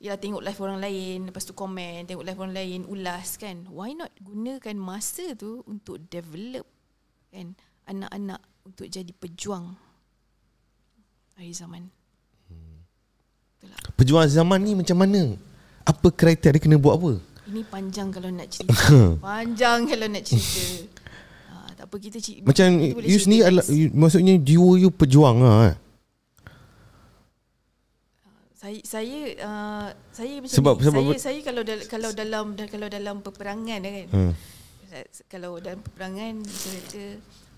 Ya 0.00 0.16
tengok 0.16 0.40
live 0.40 0.60
orang 0.64 0.80
lain 0.80 1.18
Lepas 1.28 1.44
tu 1.44 1.52
komen 1.52 2.08
Tengok 2.08 2.24
live 2.24 2.40
orang 2.40 2.56
lain 2.56 2.80
Ulas 2.88 3.36
kan 3.36 3.68
Why 3.68 3.92
not 3.92 4.08
gunakan 4.24 4.72
masa 4.80 5.36
tu 5.36 5.60
Untuk 5.68 6.00
develop 6.08 6.64
Kan 7.28 7.52
Anak-anak 7.84 8.40
Untuk 8.64 8.88
jadi 8.88 9.12
pejuang 9.12 9.76
Hari 11.36 11.52
zaman 11.52 11.92
tak? 13.60 13.92
pejuang 13.96 14.28
zaman 14.28 14.60
ni 14.64 14.72
macam 14.72 14.96
mana? 14.96 15.36
Apa 15.84 16.08
kriteria 16.08 16.60
kena 16.60 16.80
buat 16.80 16.96
apa? 16.96 17.12
Ini 17.50 17.60
panjang 17.68 18.08
kalau 18.08 18.30
nak 18.32 18.48
cerita 18.48 18.72
Panjang 19.26 19.78
kalau 19.84 20.06
nak 20.08 20.22
cerita 20.24 20.62
ha, 21.50 21.68
Tak 21.78 21.84
apa 21.90 21.96
kita 21.98 22.18
cerita 22.22 22.46
Macam 22.46 22.68
kita 22.78 23.04
you 23.04 23.18
sendiri 23.18 23.42
maksudnya 23.92 24.34
jiwa 24.38 24.80
you 24.80 24.88
pejuang 24.88 25.42
lah 25.42 25.72
eh? 25.72 25.76
Saya 28.60 28.76
saya 28.84 29.18
uh, 29.40 29.88
saya 30.12 30.36
macam 30.36 30.52
Sebab- 30.52 30.76
ni. 30.76 30.84
sebab 30.84 31.00
saya 31.00 31.16
saya 31.16 31.38
kalau 31.40 31.62
dal- 31.64 31.86
kalau 31.88 32.10
dalam 32.12 32.44
kalau 32.68 32.88
dalam 32.92 33.16
peperangan 33.24 33.80
kan. 33.80 34.08
Hmm. 34.12 34.32
kalau 35.32 35.56
dalam 35.64 35.80
peperangan 35.80 36.44
saya 36.44 36.76
kata 36.84 37.04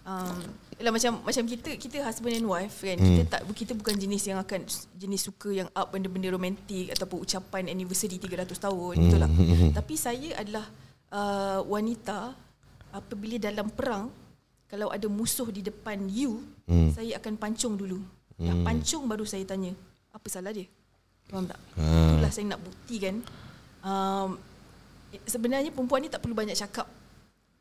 um, 0.07 0.37
yalah, 0.79 0.93
macam 0.95 1.13
macam 1.27 1.43
kita 1.49 1.75
kita 1.75 2.07
husband 2.07 2.39
and 2.39 2.47
wife 2.47 2.87
kan 2.87 3.03
kita 3.03 3.23
tak 3.27 3.43
kita 3.51 3.73
bukan 3.75 3.99
jenis 3.99 4.31
yang 4.31 4.39
akan 4.39 4.63
jenis 4.95 5.27
suka 5.27 5.51
yang 5.51 5.67
up 5.75 5.91
benda-benda 5.91 6.31
romantik 6.31 6.95
ataupun 6.95 7.27
ucapan 7.27 7.67
anniversary 7.67 8.23
300 8.23 8.47
tahun 8.55 8.95
betul 9.03 9.21
tak? 9.27 9.33
Tapi 9.75 9.95
saya 9.99 10.31
adalah 10.39 10.71
uh, 11.11 11.67
wanita 11.67 12.37
apabila 12.95 13.43
dalam 13.43 13.75
perang 13.75 14.07
kalau 14.71 14.87
ada 14.87 15.11
musuh 15.11 15.51
di 15.51 15.67
depan 15.67 16.07
you 16.07 16.47
saya 16.95 17.19
akan 17.19 17.35
pancung 17.35 17.75
dulu. 17.75 17.99
Dah 18.39 18.55
pancung 18.63 19.11
baru 19.11 19.27
saya 19.27 19.43
tanya 19.43 19.75
apa 20.15 20.29
salah 20.31 20.55
dia 20.55 20.69
faham 21.31 21.45
tak? 21.47 21.61
Itulah 21.77 22.33
saya 22.33 22.45
nak 22.49 22.61
buktikan. 22.63 23.15
Um, 23.83 24.39
sebenarnya 25.27 25.71
perempuan 25.75 26.01
ni 26.03 26.09
tak 26.09 26.23
perlu 26.23 26.37
banyak 26.37 26.57
cakap. 26.57 26.89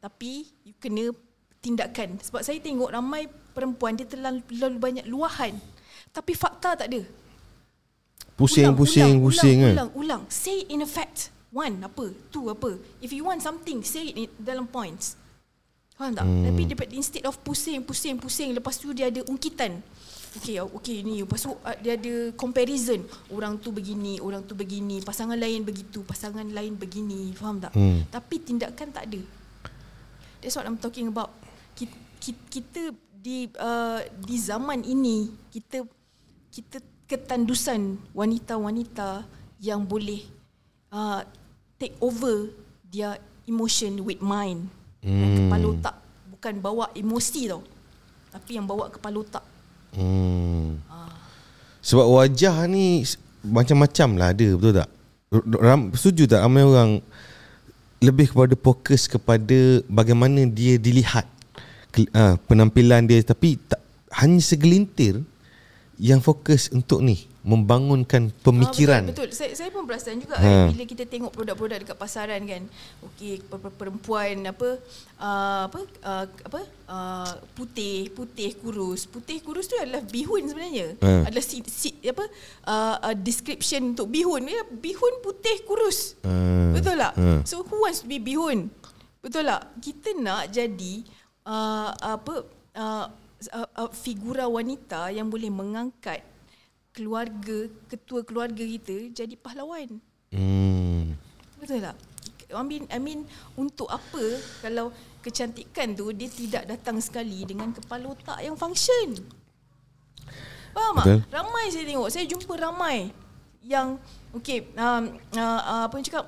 Tapi 0.02 0.48
you 0.66 0.74
kena 0.78 1.14
tindakan. 1.62 2.18
Sebab 2.22 2.42
saya 2.42 2.58
tengok 2.58 2.90
ramai 2.90 3.30
perempuan 3.54 3.94
dia 3.94 4.08
terlalu, 4.10 4.42
terlalu 4.50 4.78
banyak 4.82 5.06
luahan. 5.06 5.54
Tapi 6.10 6.34
fakta 6.34 6.74
tak 6.74 6.88
ada. 6.90 7.02
Pusing, 8.34 8.74
ulang, 8.74 8.78
pusing, 8.78 9.14
ulang, 9.22 9.22
pusing 9.22 9.58
ulang, 9.62 9.62
kan? 9.62 9.74
ulang, 9.74 9.92
ulang. 9.94 10.22
Say 10.32 10.66
in 10.72 10.82
a 10.82 10.90
fact. 10.90 11.30
One 11.52 11.84
apa? 11.84 12.16
Two 12.32 12.48
apa? 12.48 12.80
If 13.04 13.12
you 13.12 13.28
want 13.28 13.44
something 13.44 13.84
say 13.84 14.08
it 14.08 14.16
in, 14.16 14.32
dalam 14.40 14.72
points. 14.72 15.20
Faham 16.02 16.18
tak? 16.18 16.26
Hmm. 16.26 16.50
tapi 16.50 16.66
instead 16.98 17.22
of 17.30 17.38
pusing 17.46 17.86
pusing 17.86 18.18
pusing 18.18 18.58
lepas 18.58 18.74
tu 18.80 18.90
dia 18.90 19.14
ada 19.14 19.22
ungkitan 19.30 19.86
Okay, 20.32 20.64
okay 20.64 21.04
ni 21.04 21.20
lepas 21.20 21.44
tu 21.44 21.52
uh, 21.52 21.78
dia 21.84 22.00
ada 22.00 22.32
comparison 22.40 23.04
orang 23.36 23.60
tu 23.60 23.76
begini 23.76 24.16
orang 24.24 24.48
tu 24.48 24.56
begini 24.56 25.04
pasangan 25.04 25.36
lain 25.36 25.68
begitu 25.68 26.08
pasangan 26.08 26.48
lain 26.48 26.80
begini 26.80 27.36
faham 27.36 27.60
tak 27.60 27.76
Hmm. 27.76 28.08
tapi 28.08 28.40
tindakan 28.40 28.96
tak 28.96 29.12
ada 29.12 29.22
That's 30.42 30.58
what 30.58 30.66
I'm 30.66 30.82
talking 30.82 31.14
about. 31.14 31.30
Kita, 31.78 31.94
kita 32.50 32.82
di 33.22 33.46
uh, 33.62 34.02
di 34.18 34.36
zaman 34.42 34.82
ini 34.82 35.30
kita 35.54 35.86
kita 36.50 36.82
ketandusan 37.06 38.02
wanita-wanita 38.18 39.30
yang 39.62 39.86
boleh 39.86 40.26
uh, 40.90 41.22
take 41.78 41.94
over 42.02 42.50
their 42.90 43.22
emotion 43.46 44.02
with 44.02 44.18
mind. 44.18 44.66
Hmm. 45.06 45.46
Kepala 45.46 45.66
otak 45.70 45.96
bukan 46.34 46.54
bawa 46.58 46.86
emosi 46.98 47.42
tau. 47.46 47.62
Tapi 48.34 48.58
yang 48.58 48.66
bawa 48.66 48.90
kepala 48.90 49.22
otak. 49.22 49.46
Hmm. 49.96 50.80
Sebab 51.82 52.06
wajah 52.08 52.70
ni 52.70 53.02
macam-macam 53.42 54.10
lah 54.20 54.30
ada, 54.32 54.48
betul 54.54 54.74
tak? 54.78 54.90
Ram, 55.58 55.96
setuju 55.96 56.28
tak 56.28 56.44
ramai 56.44 56.68
orang 56.68 57.00
lebih 58.04 58.36
kepada 58.36 58.54
fokus 58.58 59.08
kepada 59.08 59.80
bagaimana 59.88 60.44
dia 60.50 60.76
dilihat 60.76 61.24
ah, 62.12 62.36
penampilan 62.50 63.08
dia 63.08 63.24
tapi 63.24 63.56
tak, 63.56 63.80
hanya 64.20 64.44
segelintir 64.44 65.24
yang 66.02 66.20
fokus 66.20 66.68
untuk 66.74 67.00
ni 67.00 67.31
membangunkan 67.42 68.30
pemikiran. 68.46 69.02
Ah, 69.02 69.10
betul, 69.10 69.26
betul. 69.34 69.38
Saya, 69.38 69.52
saya 69.58 69.70
pun 69.74 69.90
perasan 69.90 70.22
juga 70.22 70.38
Ha. 70.38 70.46
ha. 70.46 70.46
kan, 70.46 70.78
bila 70.78 70.84
kita 70.86 71.04
tengok 71.10 71.32
produk-produk 71.34 71.78
dekat 71.82 71.98
pasaran 71.98 72.42
kan. 72.46 72.62
Okey, 73.02 73.42
per- 73.50 73.58
per- 73.58 73.76
perempuan 73.82 74.46
apa 74.46 74.78
uh, 75.18 75.62
apa 75.66 75.80
uh, 76.06 76.26
apa 76.30 76.60
uh, 76.86 77.34
putih, 77.58 78.14
putih 78.14 78.54
kurus. 78.62 79.10
Putih 79.10 79.42
kurus 79.42 79.66
tu 79.66 79.74
adalah 79.74 80.06
bihun 80.06 80.46
sebenarnya. 80.46 80.94
Ha. 81.02 81.34
Adalah 81.34 81.46
si, 81.46 81.66
si, 81.66 81.98
apa 82.06 82.30
uh, 82.70 82.96
uh, 83.10 83.16
description 83.18 83.98
untuk 83.98 84.14
bihun. 84.14 84.46
Ya, 84.46 84.62
bihun 84.70 85.26
putih 85.26 85.66
kurus. 85.66 86.14
Ha. 86.22 86.78
Betul 86.78 87.02
tak? 87.02 87.14
Ha. 87.18 87.42
So 87.50 87.66
who 87.66 87.82
wants 87.82 88.06
to 88.06 88.08
be 88.08 88.22
bihun? 88.22 88.70
Betul 89.26 89.50
tak? 89.50 89.66
Kita 89.82 90.14
nak 90.22 90.54
jadi 90.54 90.94
uh, 91.50 91.90
apa 91.90 92.46
uh, 92.78 93.06
uh, 93.50 93.70
uh, 93.82 93.90
figura 93.90 94.46
wanita 94.46 95.10
yang 95.10 95.26
boleh 95.26 95.50
mengangkat 95.50 96.22
keluarga, 96.92 97.72
ketua 97.88 98.22
keluarga 98.24 98.64
kita 98.64 99.12
jadi 99.16 99.36
pahlawan. 99.40 100.00
Hmm. 100.32 101.16
Betul 101.60 101.84
tak? 101.84 101.96
I 102.52 102.64
mean, 102.68 102.84
I 102.92 103.00
mean 103.00 103.24
untuk 103.56 103.88
apa 103.88 104.24
kalau 104.60 104.92
kecantikan 105.24 105.96
tu 105.96 106.12
dia 106.12 106.28
tidak 106.28 106.68
datang 106.68 107.00
sekali 107.00 107.48
dengan 107.48 107.72
kepala 107.72 108.12
otak 108.12 108.44
yang 108.44 108.60
function? 108.60 109.16
Faham 110.72 110.96
Betul. 111.00 111.20
tak? 111.24 111.32
Ramai 111.32 111.66
saya 111.72 111.86
tengok, 111.88 112.10
saya 112.12 112.26
jumpa 112.28 112.54
ramai 112.60 113.12
yang 113.64 114.00
okay, 114.36 114.68
um, 114.76 115.16
uh, 115.38 115.62
uh, 115.64 115.84
apa 115.88 115.94
yang 115.96 116.06
cakap 116.08 116.26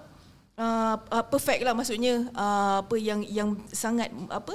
uh, 0.57 0.95
uh, 0.99 1.25
perfect 1.27 1.61
lah 1.65 1.73
maksudnya 1.73 2.29
uh, 2.37 2.85
apa 2.85 2.95
yang 2.99 3.25
yang 3.25 3.57
sangat 3.73 4.13
apa 4.29 4.53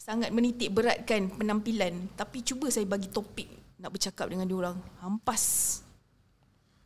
sangat 0.00 0.34
menitik 0.34 0.74
beratkan 0.74 1.30
penampilan 1.30 2.10
tapi 2.18 2.42
cuba 2.42 2.72
saya 2.72 2.88
bagi 2.88 3.06
topik 3.06 3.61
nak 3.82 3.90
bercakap 3.90 4.30
dengan 4.30 4.46
dia 4.46 4.54
orang 4.56 4.76
hampas 5.02 5.44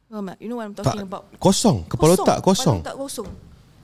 Faham 0.06 0.22
tak? 0.22 0.38
You 0.38 0.46
know 0.46 0.62
what 0.62 0.70
I'm 0.70 0.72
talking 0.72 1.02
Tak, 1.02 1.10
about? 1.10 1.24
kosong, 1.36 1.82
kepala 1.90 2.14
otak 2.14 2.38
kosong. 2.38 2.78
Kepala 2.78 2.94
otak 2.94 2.96
kosong. 2.96 3.28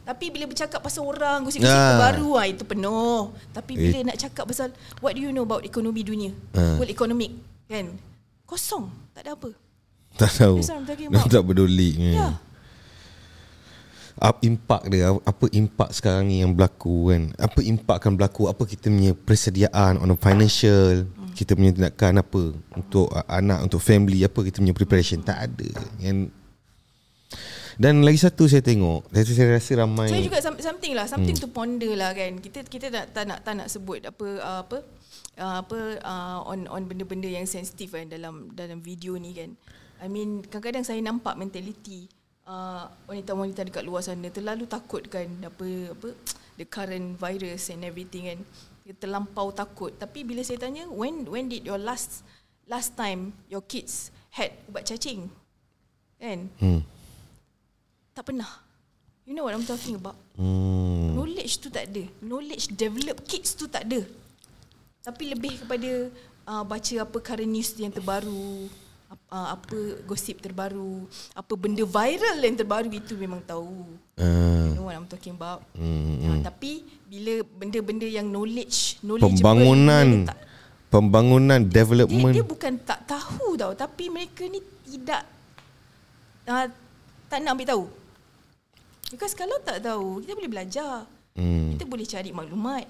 Tapi 0.02 0.24
bila 0.30 0.44
bercakap 0.46 0.78
pasal 0.78 1.02
orang, 1.02 1.42
gosip-gosip 1.42 1.74
Ya. 1.74 1.98
baru 1.98 2.30
ah 2.38 2.46
itu 2.46 2.62
penuh. 2.62 3.34
Tapi 3.50 3.72
bila 3.74 3.96
Eh. 3.98 4.06
nak 4.06 4.16
cakap 4.16 4.46
pasal 4.46 4.70
what 5.02 5.14
do 5.14 5.20
you 5.20 5.34
know 5.34 5.42
about 5.42 5.66
ekonomi 5.66 6.06
dunia? 6.06 6.30
Ah. 6.54 6.78
World 6.78 6.94
economic 6.94 7.34
kan? 7.66 7.90
Kosong, 8.46 8.86
tak 9.12 9.26
ada 9.26 9.34
apa. 9.34 9.50
Tak 10.22 10.30
tahu. 10.38 10.62
About. 10.62 11.26
tak 11.26 11.42
peduli. 11.42 11.90
Ya. 11.98 12.38
Apa 14.14 14.38
impak 14.44 14.82
dia? 14.86 15.10
Apa 15.10 15.46
impak 15.50 15.90
sekarang 15.90 16.30
ni 16.30 16.38
yang 16.38 16.54
berlaku 16.54 17.10
kan? 17.10 17.22
Apa 17.34 17.58
impak 17.58 17.96
akan 17.98 18.12
berlaku? 18.14 18.46
Apa 18.46 18.62
kita 18.62 18.86
punya 18.86 19.16
persediaan 19.16 19.98
on 19.98 20.12
a 20.12 20.14
financial? 20.14 21.02
Kita 21.32 21.56
punya 21.56 21.72
tindakan 21.72 22.20
apa 22.20 22.42
untuk 22.76 23.08
uh, 23.10 23.26
anak, 23.26 23.64
untuk 23.64 23.80
family 23.80 24.22
apa 24.22 24.38
kita 24.44 24.60
punya 24.60 24.76
preparation? 24.76 25.24
Tak 25.24 25.38
ada. 25.50 25.68
Yang 25.98 26.30
dan 27.80 28.04
lagi 28.04 28.20
satu 28.20 28.44
saya 28.44 28.60
tengok, 28.60 29.08
saya, 29.08 29.24
saya 29.24 29.48
rasa 29.56 29.72
ramai 29.80 30.12
Saya 30.12 30.20
juga 30.20 30.38
some- 30.44 30.60
something 30.60 30.92
lah, 30.92 31.08
something 31.08 31.32
to 31.32 31.48
ponder 31.48 31.96
lah 31.96 32.12
kan. 32.12 32.36
Kita 32.36 32.68
kita 32.68 32.92
tak, 32.92 33.16
tak 33.16 33.24
nak 33.24 33.38
tak 33.40 33.54
nak 33.56 33.68
sebut 33.72 34.04
apa 34.04 34.26
uh, 34.44 34.60
apa 34.60 34.76
uh, 35.40 35.56
apa 35.64 35.78
uh, 36.04 36.38
on 36.44 36.68
on 36.68 36.84
benda-benda 36.84 37.28
yang 37.28 37.48
sensitif 37.48 37.96
kan 37.96 38.12
dalam 38.12 38.52
dalam 38.52 38.84
video 38.84 39.16
ni 39.16 39.32
kan. 39.32 39.56
I 40.04 40.10
mean 40.12 40.44
kadang-kadang 40.44 40.84
saya 40.84 41.00
nampak 41.00 41.38
mentality 41.38 42.12
uh, 42.44 42.92
wanita-wanita 43.08 43.64
dekat 43.64 43.84
luar 43.86 44.04
sana 44.04 44.28
terlalu 44.28 44.68
takut 44.68 45.06
kan 45.08 45.30
apa 45.40 45.96
apa 45.96 46.08
the 46.60 46.68
current 46.68 47.16
virus 47.16 47.72
and 47.72 47.88
everything 47.88 48.28
kan. 48.28 48.40
Terlampau 49.00 49.52
takut. 49.54 49.92
Tapi 49.96 50.24
bila 50.26 50.44
saya 50.44 50.60
tanya 50.60 50.88
when 50.90 51.24
when 51.28 51.48
did 51.48 51.64
your 51.64 51.80
last 51.80 52.26
last 52.68 52.96
time 52.98 53.32
your 53.48 53.62
kids 53.64 54.12
had 54.32 54.52
ubat 54.68 54.84
cacing? 54.84 55.28
Kan? 56.20 56.48
hmm. 56.60 56.80
Tak 58.12 58.28
pernah. 58.28 58.48
You 59.24 59.38
know 59.38 59.46
what 59.46 59.54
I'm 59.54 59.64
talking 59.64 59.96
about? 59.96 60.18
Hmm. 60.36 61.14
No 61.16 61.22
knowledge 61.42 61.58
tu 61.58 61.68
tak 61.74 61.90
ada. 61.90 62.04
Knowledge 62.22 62.70
develop 62.78 63.26
kids 63.26 63.58
tu 63.58 63.66
tak 63.66 63.88
ada. 63.90 64.06
Tapi 65.02 65.34
lebih 65.34 65.66
kepada 65.66 65.90
uh, 66.46 66.62
baca 66.62 66.94
apa 67.02 67.18
current 67.18 67.50
news 67.50 67.74
yang 67.74 67.90
terbaru, 67.90 68.70
uh, 69.32 69.56
apa 69.56 69.78
gosip 70.04 70.38
terbaru, 70.38 71.08
apa 71.32 71.52
benda 71.56 71.80
viral 71.82 72.36
yang 72.36 72.52
terbaru 72.54 72.92
itu 72.92 73.16
memang 73.16 73.40
tahu. 73.40 73.96
Uh, 74.20 74.68
You 74.68 74.76
know 74.76 74.86
what 74.86 74.94
I'm 74.94 75.08
talking 75.08 75.32
about. 75.32 75.64
hmm, 75.72 76.20
Uh, 76.22 76.38
tapi 76.44 76.84
bila 77.08 77.40
benda-benda 77.56 78.04
yang 78.04 78.28
knowledge, 78.28 79.00
knowledgeable, 79.00 79.40
pembangunan 79.40 80.06
dia 80.06 80.28
tak- 80.28 80.42
pembangunan 80.92 81.58
dia, 81.64 81.72
development 81.80 82.34
dia 82.36 82.44
bukan 82.44 82.72
tak 82.78 83.00
tahu 83.08 83.56
tau 83.56 83.72
tapi 83.72 84.12
mereka 84.12 84.44
ni 84.44 84.60
tidak 84.84 85.24
uh, 86.44 86.68
tak 87.26 87.40
nak 87.40 87.56
ambil 87.56 87.68
tahu. 87.68 87.84
Because 89.08 89.32
kalau 89.32 89.56
tak 89.60 89.80
tahu, 89.80 90.20
kita 90.20 90.32
boleh 90.32 90.52
belajar. 90.52 91.04
hmm. 91.36 91.76
Kita 91.76 91.84
boleh 91.84 92.04
cari 92.04 92.30
maklumat. 92.32 92.84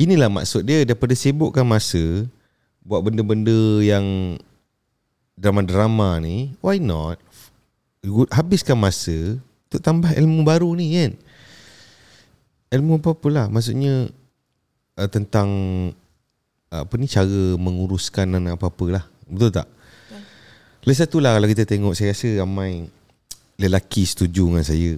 Inilah 0.00 0.26
maksud 0.26 0.64
dia 0.64 0.82
daripada 0.82 1.14
sibukkan 1.14 1.62
masa 1.62 2.26
buat 2.80 3.04
benda-benda 3.04 3.54
yang 3.84 4.34
drama-drama 5.40 6.20
ni, 6.20 6.52
why 6.60 6.76
not 6.76 7.16
habiskan 8.32 8.80
masa 8.80 9.36
untuk 9.68 9.80
tambah 9.84 10.10
ilmu 10.16 10.42
baru 10.42 10.72
ni 10.74 10.96
kan. 10.96 11.12
Ilmu 12.70 13.02
apa-apa 13.02 13.28
lah. 13.28 13.46
Maksudnya 13.50 14.08
uh, 14.96 15.10
tentang 15.10 15.48
uh, 16.70 16.82
apa 16.86 16.94
ni 16.96 17.06
cara 17.10 17.58
menguruskan 17.58 18.30
dan 18.30 18.54
apa-apa 18.54 18.84
lah. 18.88 19.04
Betul 19.26 19.50
tak? 19.54 19.68
Lagi 20.80 20.96
satu 20.96 21.20
lah 21.20 21.36
kalau 21.36 21.48
kita 21.50 21.68
tengok 21.68 21.92
saya 21.92 22.16
rasa 22.16 22.40
ramai 22.40 22.88
lelaki 23.60 24.08
setuju 24.08 24.48
dengan 24.48 24.64
saya. 24.64 24.96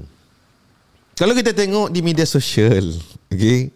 Kalau 1.19 1.35
kita 1.35 1.51
tengok 1.53 1.91
di 1.91 2.01
media 2.01 2.25
sosial, 2.25 2.95
okay, 3.27 3.75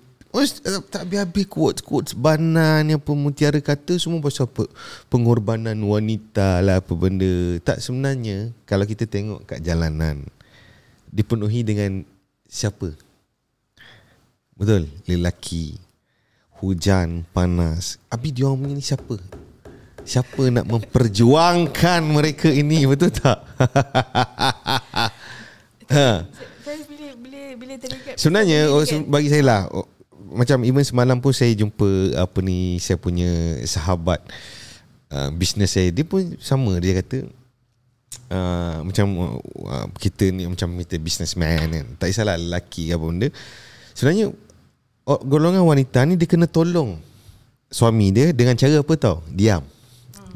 tak 0.93 1.09
habis-habis 1.09 1.47
quotes-quotes 1.49 2.13
bana 2.13 2.85
ni 2.85 2.93
apa 2.93 3.09
Mutiara 3.17 3.57
kata 3.63 3.97
semua 3.97 4.21
pasal 4.21 4.45
pe- 4.51 4.69
pengorbanan 5.09 5.81
wanita 5.81 6.61
lah 6.61 6.85
apa 6.85 6.93
benda. 6.93 7.57
Tak 7.65 7.81
sebenarnya 7.81 8.53
kalau 8.69 8.85
kita 8.85 9.09
tengok 9.09 9.49
kat 9.49 9.65
jalanan 9.65 10.29
dipenuhi 11.09 11.65
dengan 11.65 12.05
siapa? 12.45 12.93
Betul, 14.57 14.89
lelaki. 15.09 15.77
Hujan, 16.61 17.29
panas. 17.37 18.01
Abi 18.09 18.33
dia 18.33 18.49
orang 18.49 18.73
ni 18.73 18.81
siapa? 18.81 19.21
Siapa 20.05 20.49
nak 20.49 20.65
memperjuangkan 20.65 22.01
mereka 22.01 22.49
ini, 22.49 22.89
betul 22.89 23.13
tak? 23.13 23.45
ha. 25.93 26.25
Sebenarnya 28.17 28.73
oh, 28.73 28.81
bagi 29.11 29.29
saya 29.29 29.45
lah 29.45 29.61
oh, 29.69 29.85
macam 30.37 30.63
even 30.63 30.85
semalam 30.85 31.17
pun 31.19 31.33
saya 31.33 31.57
jumpa 31.57 32.15
apa 32.21 32.39
ni 32.45 32.77
saya 32.79 33.01
punya 33.01 33.59
sahabat 33.65 34.21
uh, 35.11 35.33
bisnes 35.33 35.73
saya 35.73 35.89
dia 35.91 36.05
pun 36.05 36.37
sama. 36.39 36.77
Dia 36.79 37.01
kata 37.01 37.27
uh, 38.31 38.85
macam 38.85 39.07
uh, 39.65 39.87
kita 39.97 40.31
ni 40.31 40.45
macam 40.47 40.77
kita 40.85 41.01
businessman 41.01 41.73
kan. 41.73 41.87
Tak 41.99 42.07
kisahlah 42.13 42.37
lelaki 42.37 42.93
ke 42.93 42.95
apa 42.95 43.05
benda. 43.05 43.29
Sebenarnya 43.97 44.27
oh, 45.09 45.21
golongan 45.25 45.65
wanita 45.65 46.05
ni 46.05 46.21
dia 46.21 46.29
kena 46.29 46.45
tolong 46.45 47.01
suami 47.73 48.13
dia 48.13 48.31
dengan 48.31 48.55
cara 48.55 48.79
apa 48.79 48.95
tau? 48.95 49.25
Diam. 49.33 49.65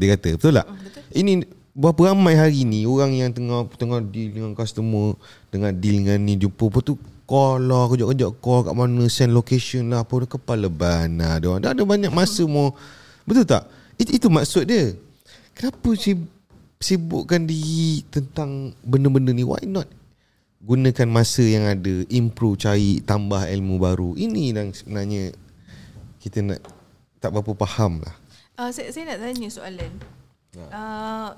Dia 0.01 0.17
kata 0.17 0.41
betul 0.41 0.57
tak? 0.57 0.67
Ini 1.13 1.45
berapa 1.77 2.11
ramai 2.11 2.35
hari 2.35 2.67
ni 2.67 2.83
orang 2.89 3.15
yang 3.15 3.31
tengah 3.31 3.69
tengah 3.79 4.03
deal 4.03 4.35
dengan 4.35 4.53
customer 4.59 5.15
dengan 5.55 5.71
deal 5.77 6.03
dengan 6.03 6.19
ni 6.19 6.35
jumpa 6.35 6.67
apa 6.67 6.79
tu 6.83 6.95
call 7.31 7.71
lah 7.71 7.87
kejap-kejap 7.87 8.43
call 8.43 8.67
kat 8.67 8.75
mana 8.75 9.07
send 9.07 9.31
location 9.31 9.95
lah 9.95 10.03
apa 10.03 10.27
kepala 10.27 10.67
bana 10.67 11.39
dia 11.39 11.47
orang. 11.47 11.63
Dah 11.63 11.71
ada 11.71 11.87
banyak 11.87 12.11
masa 12.11 12.43
mau 12.51 12.75
betul 13.23 13.47
tak? 13.47 13.71
Itu, 13.95 14.11
itu 14.19 14.27
maksud 14.27 14.67
dia. 14.67 14.99
Kenapa 15.55 15.95
sib, 15.95 16.27
sibukkan 16.83 17.47
diri 17.47 18.03
tentang 18.11 18.75
benda-benda 18.83 19.31
ni? 19.31 19.47
Why 19.47 19.63
not 19.63 19.87
gunakan 20.61 21.07
masa 21.07 21.47
yang 21.47 21.71
ada 21.71 22.03
improve 22.11 22.59
cari 22.59 22.99
tambah 23.07 23.47
ilmu 23.47 23.79
baru? 23.79 24.19
Ini 24.19 24.51
yang 24.51 24.75
sebenarnya 24.75 25.31
kita 26.19 26.43
nak 26.43 26.61
tak 27.23 27.31
berapa 27.31 27.55
faham 27.63 28.03
lah. 28.03 28.17
Uh, 28.59 28.75
saya, 28.75 28.91
saya 28.91 29.15
nak 29.15 29.23
tanya 29.23 29.49
soalan. 29.53 29.93
Uh, 30.57 31.31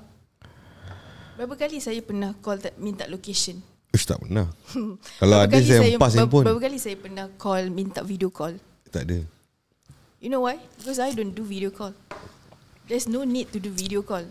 berapa 1.37 1.53
kali 1.53 1.77
saya 1.77 2.01
pernah 2.01 2.33
call 2.41 2.57
tak, 2.57 2.73
minta 2.81 3.05
location? 3.05 3.61
Ush 3.93 4.09
tak 4.09 4.19
pernah 4.25 4.49
Kalau 5.21 5.37
ada 5.37 5.57
saya 5.61 5.93
empas 5.93 6.17
ber- 6.17 6.25
handphone 6.25 6.45
Berapa 6.49 6.61
kali 6.65 6.77
saya 6.81 6.97
pernah 6.97 7.29
call 7.37 7.69
minta 7.69 8.01
video 8.01 8.33
call? 8.33 8.57
Tak 8.89 9.05
ada 9.05 9.21
You 10.23 10.31
know 10.31 10.47
why? 10.47 10.55
Because 10.79 11.03
I 11.03 11.11
don't 11.11 11.35
do 11.35 11.43
video 11.43 11.67
call. 11.67 11.91
There's 12.87 13.11
no 13.11 13.27
need 13.27 13.51
to 13.51 13.59
do 13.59 13.67
video 13.67 13.99
call 13.99 14.23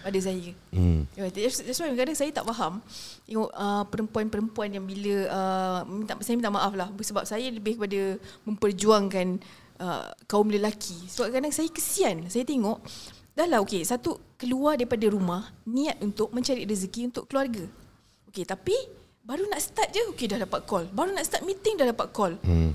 pada 0.00 0.14
saya. 0.22 0.54
hmm. 0.70 1.10
That's, 1.18 1.66
that's 1.66 1.82
why 1.82 1.90
kadang 1.92 2.14
saya 2.14 2.30
tak 2.30 2.46
faham 2.46 2.78
tengok 3.26 3.50
uh, 3.50 3.82
perempuan-perempuan 3.90 4.78
yang 4.78 4.86
bila 4.86 5.26
uh, 5.26 5.80
minta 5.90 6.14
saya 6.22 6.38
minta 6.38 6.54
maaf 6.54 6.72
lah 6.78 6.86
sebab 6.94 7.26
saya 7.26 7.50
lebih 7.50 7.82
kepada 7.82 8.16
memperjuangkan 8.46 9.42
uh, 9.82 10.14
kaum 10.30 10.46
lelaki. 10.54 11.10
Sebab 11.10 11.34
kadang 11.34 11.50
saya 11.50 11.66
kesian. 11.66 12.30
Saya 12.30 12.46
tengok 12.46 12.78
dah 13.34 13.50
lah 13.50 13.58
okey 13.66 13.82
satu 13.82 14.22
keluar 14.38 14.78
daripada 14.78 15.10
rumah 15.10 15.50
niat 15.66 15.98
untuk 15.98 16.30
mencari 16.30 16.62
rezeki 16.62 17.10
untuk 17.10 17.26
keluarga. 17.26 17.66
Okey 18.30 18.46
tapi 18.46 18.78
baru 19.24 19.46
nak 19.46 19.60
start 19.62 19.90
je 19.94 20.02
okey 20.14 20.26
dah 20.30 20.38
dapat 20.42 20.66
call. 20.66 20.88
Baru 20.90 21.14
nak 21.14 21.24
start 21.26 21.44
meeting 21.46 21.76
dah 21.78 21.86
dapat 21.88 22.08
call. 22.10 22.34
Hmm. 22.42 22.74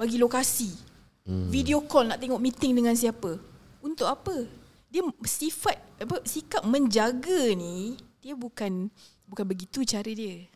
Bagi 0.00 0.16
lokasi. 0.16 0.90
Video 1.30 1.84
call 1.86 2.10
nak 2.10 2.18
tengok 2.18 2.42
meeting 2.42 2.74
dengan 2.74 2.96
siapa. 2.96 3.38
Untuk 3.78 4.10
apa? 4.10 4.48
Dia 4.90 5.06
sifat 5.22 5.78
apa 6.02 6.18
sikap 6.26 6.66
menjaga 6.66 7.54
ni 7.54 7.94
dia 8.18 8.34
bukan 8.34 8.90
bukan 9.30 9.44
begitu 9.46 9.86
cara 9.86 10.10
dia. 10.10 10.50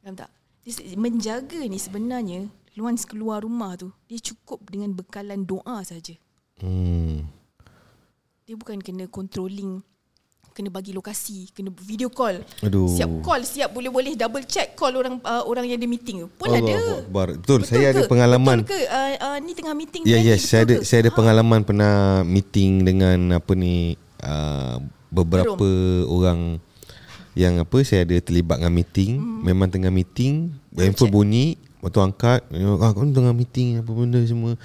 Faham 0.00 0.14
tak? 0.14 0.30
Dia, 0.62 0.94
menjaga 0.94 1.58
ni 1.66 1.82
sebenarnya 1.82 2.46
once 2.78 3.04
keluar 3.04 3.42
rumah 3.42 3.74
tu 3.74 3.90
dia 4.06 4.22
cukup 4.22 4.62
dengan 4.70 4.94
bekalan 4.94 5.42
doa 5.42 5.82
saja. 5.82 6.14
Hmm. 6.62 7.26
Dia 8.46 8.54
bukan 8.54 8.78
kena 8.78 9.10
controlling 9.10 9.82
kena 10.52 10.68
bagi 10.68 10.92
lokasi, 10.92 11.50
kena 11.56 11.72
video 11.72 12.12
call. 12.12 12.44
Aduh. 12.60 12.92
Siap 12.92 13.24
call, 13.24 13.42
siap 13.42 13.72
boleh-boleh 13.72 14.14
double 14.14 14.44
check 14.44 14.76
call 14.76 14.92
orang 14.94 15.18
uh, 15.24 15.42
orang 15.48 15.66
yang 15.66 15.80
ada 15.80 15.88
meeting 15.88 16.24
tu. 16.24 16.28
Pun 16.36 16.52
Allahu 16.52 16.68
ada. 16.68 16.76
Akbar. 17.02 17.28
Betul, 17.40 17.60
saya 17.64 17.90
ada 17.90 18.04
pengalaman. 18.06 18.62
Betul 18.62 18.76
ke? 18.76 18.80
Uh, 18.86 19.12
uh, 19.18 19.36
ni 19.40 19.52
tengah 19.56 19.74
meeting 19.74 20.02
Ya, 20.04 20.20
tadi, 20.20 20.28
yes, 20.28 20.40
saya 20.46 20.60
ada 20.62 20.74
betul 20.76 20.84
ke? 20.84 20.88
saya 20.88 20.98
ada 21.02 21.10
Ha. 21.12 21.16
pengalaman 21.16 21.60
pernah 21.64 21.94
meeting 22.22 22.70
dengan 22.84 23.18
apa 23.40 23.52
ni 23.56 23.96
uh, 24.22 24.76
beberapa 25.08 25.68
orang 26.08 26.60
yang 27.32 27.56
apa 27.60 27.80
saya 27.80 28.04
ada 28.04 28.16
terlibat 28.20 28.60
dengan 28.60 28.76
meeting, 28.76 29.10
hmm. 29.16 29.40
memang 29.48 29.68
tengah 29.72 29.88
meeting, 29.88 30.52
handphone 30.76 31.08
bunyi, 31.08 31.56
waktu 31.80 31.98
angkat, 32.04 32.44
ah 32.52 32.92
kau 32.92 33.08
tengah 33.08 33.32
meeting 33.32 33.80
apa 33.80 33.88
benda 33.88 34.20
semua 34.20 34.60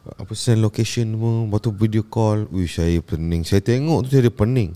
apa 0.00 0.32
send 0.34 0.58
location 0.64 1.12
semua, 1.12 1.46
waktu 1.46 1.70
video 1.76 2.02
call, 2.02 2.48
wih 2.50 2.66
saya 2.66 2.98
pening. 2.98 3.46
Saya 3.46 3.62
tengok 3.62 4.08
tu 4.08 4.16
saya 4.16 4.26
ada 4.26 4.32
pening. 4.32 4.74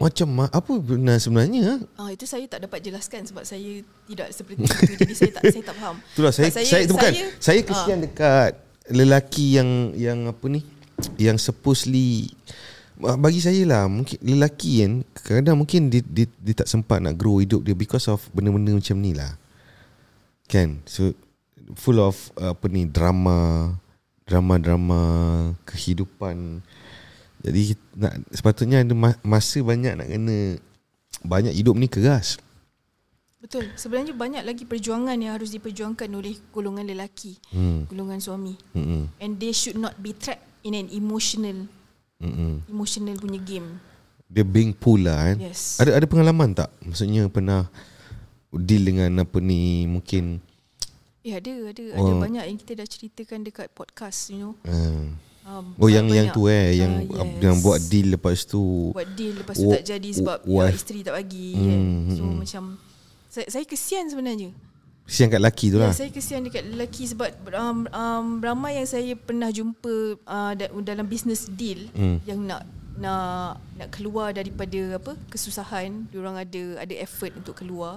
Macam 0.00 0.28
ma- 0.32 0.48
apa 0.48 0.72
benar 0.80 1.20
sebenarnya? 1.20 1.76
ah? 1.76 2.08
Ah 2.08 2.10
itu 2.10 2.24
saya 2.24 2.48
tak 2.48 2.64
dapat 2.64 2.80
jelaskan 2.80 3.28
sebab 3.28 3.44
saya 3.44 3.84
tidak 4.08 4.32
seperti 4.32 4.64
itu 4.64 4.96
jadi 4.96 5.12
saya 5.12 5.30
tak 5.36 5.42
saya 5.52 5.62
tak 5.68 5.76
faham. 5.76 5.96
Itulah 6.16 6.32
saya 6.32 6.48
saya, 6.48 6.64
saya 6.64 6.84
bukan 6.88 7.12
saya 7.36 7.60
ah, 7.60 7.66
kesian 7.68 7.98
dekat 8.00 8.52
lelaki 8.88 9.60
yang 9.60 9.92
yang 9.92 10.18
apa 10.24 10.44
ni 10.48 10.64
yang 11.20 11.36
supposedly 11.36 12.32
ah, 13.04 13.20
bagi 13.20 13.44
saya 13.44 13.60
lah 13.68 13.84
mungkin 13.92 14.16
lelaki 14.24 14.80
kan 14.80 14.92
kadang 15.20 15.60
mungkin 15.60 15.92
dia, 15.92 16.00
dia, 16.00 16.26
dia 16.40 16.54
tak 16.56 16.68
sempat 16.72 17.04
nak 17.04 17.20
grow 17.20 17.36
hidup 17.36 17.60
dia 17.60 17.76
because 17.76 18.08
of 18.08 18.24
benda-benda 18.32 18.72
macam 18.72 18.96
ni 18.98 19.12
lah 19.12 19.36
kan 20.48 20.80
so 20.88 21.12
full 21.78 22.02
of 22.02 22.16
uh, 22.40 22.50
apa 22.56 22.66
ni 22.66 22.88
drama 22.88 23.70
drama-drama 24.26 25.00
kehidupan 25.66 26.62
jadi 27.40 27.60
nak 27.94 28.12
sepatutnya 28.28 28.80
ada 28.80 28.92
ma- 28.92 29.20
masa 29.20 29.58
banyak 29.60 29.92
nak 29.94 30.06
kena 30.06 30.60
banyak 31.22 31.52
hidup 31.52 31.74
ni 31.74 31.86
keras 31.86 32.36
Betul. 33.40 33.72
Sebenarnya 33.72 34.12
banyak 34.12 34.44
lagi 34.44 34.68
perjuangan 34.68 35.16
yang 35.16 35.32
harus 35.32 35.48
diperjuangkan 35.48 36.12
oleh 36.12 36.36
golongan 36.52 36.84
lelaki, 36.84 37.40
hmm. 37.48 37.88
golongan 37.88 38.20
suami. 38.20 38.52
Hmm. 38.76 39.08
And 39.16 39.40
they 39.40 39.56
should 39.56 39.80
not 39.80 39.96
be 39.96 40.12
trapped 40.12 40.44
in 40.60 40.76
an 40.76 40.92
emotional 40.92 41.64
Hmm. 42.20 42.60
emotional 42.68 43.16
punya 43.16 43.40
game. 43.40 43.80
Dia 44.28 44.44
being 44.44 44.76
pull 44.76 45.08
lah 45.08 45.32
kan 45.32 45.40
Yes. 45.40 45.80
Ada 45.80 45.96
ada 45.96 46.04
pengalaman 46.04 46.52
tak? 46.52 46.68
Maksudnya 46.84 47.32
pernah 47.32 47.64
deal 48.52 48.84
dengan 48.84 49.24
apa 49.24 49.40
ni 49.40 49.88
mungkin 49.88 50.44
Eh 51.24 51.32
ada 51.32 51.48
ada 51.72 51.84
ada 51.96 52.12
Oh. 52.12 52.20
banyak 52.20 52.44
yang 52.44 52.60
kita 52.60 52.76
dah 52.76 52.84
ceritakan 52.84 53.40
dekat 53.40 53.72
podcast, 53.72 54.28
you 54.28 54.36
know. 54.36 54.52
uh, 54.68 55.08
Um, 55.42 55.72
Oh 55.76 55.88
yang 55.88 56.04
banyak- 56.04 56.16
yang 56.20 56.26
tu 56.30 56.42
eh 56.46 56.76
yang 56.76 56.92
Ah, 57.10 57.24
uh, 57.24 57.40
yang 57.40 57.56
buat 57.58 57.80
deal 57.82 58.12
lepas 58.12 58.44
tu 58.44 58.92
buat 58.92 59.08
deal 59.10 59.34
lepas 59.34 59.56
tu 59.56 59.66
Wa- 59.66 59.74
tak 59.74 59.84
jadi 59.88 60.10
sebab 60.12 60.38
wife. 60.44 60.68
ya, 60.68 60.76
isteri 60.76 61.00
tak 61.00 61.14
bagi 61.16 61.48
Hmm, 61.50 61.64
kan. 61.64 61.80
So 62.10 62.22
hmm. 62.22 62.36
macam 62.36 62.62
saya, 63.26 63.46
saya 63.48 63.64
kesian 63.64 64.04
sebenarnya. 64.06 64.50
Kesian 65.02 65.26
kat 65.26 65.38
lelaki 65.38 65.66
tu 65.68 65.76
Ya, 65.76 65.82
lah. 65.82 65.92
saya 65.92 66.06
kesian 66.08 66.44
dekat 66.44 66.62
lelaki 66.66 67.02
sebab 67.04 67.28
um, 67.50 67.78
um, 67.88 68.26
ramai 68.38 68.76
yang 68.76 68.86
saya 68.86 69.10
pernah 69.12 69.48
jumpa 69.48 69.90
uh, 70.20 70.52
da- 70.52 70.70
dalam 70.84 71.04
business 71.04 71.48
deal 71.48 71.88
Hmm. 71.90 72.20
yang 72.22 72.38
nak 72.40 72.62
nak 72.94 73.56
nak 73.74 73.88
keluar 73.90 74.30
daripada 74.30 74.76
apa 74.94 75.16
kesusahan, 75.26 76.04
diorang 76.06 76.36
ada 76.36 76.62
ada 76.78 76.94
effort 76.96 77.32
untuk 77.32 77.56
keluar 77.56 77.96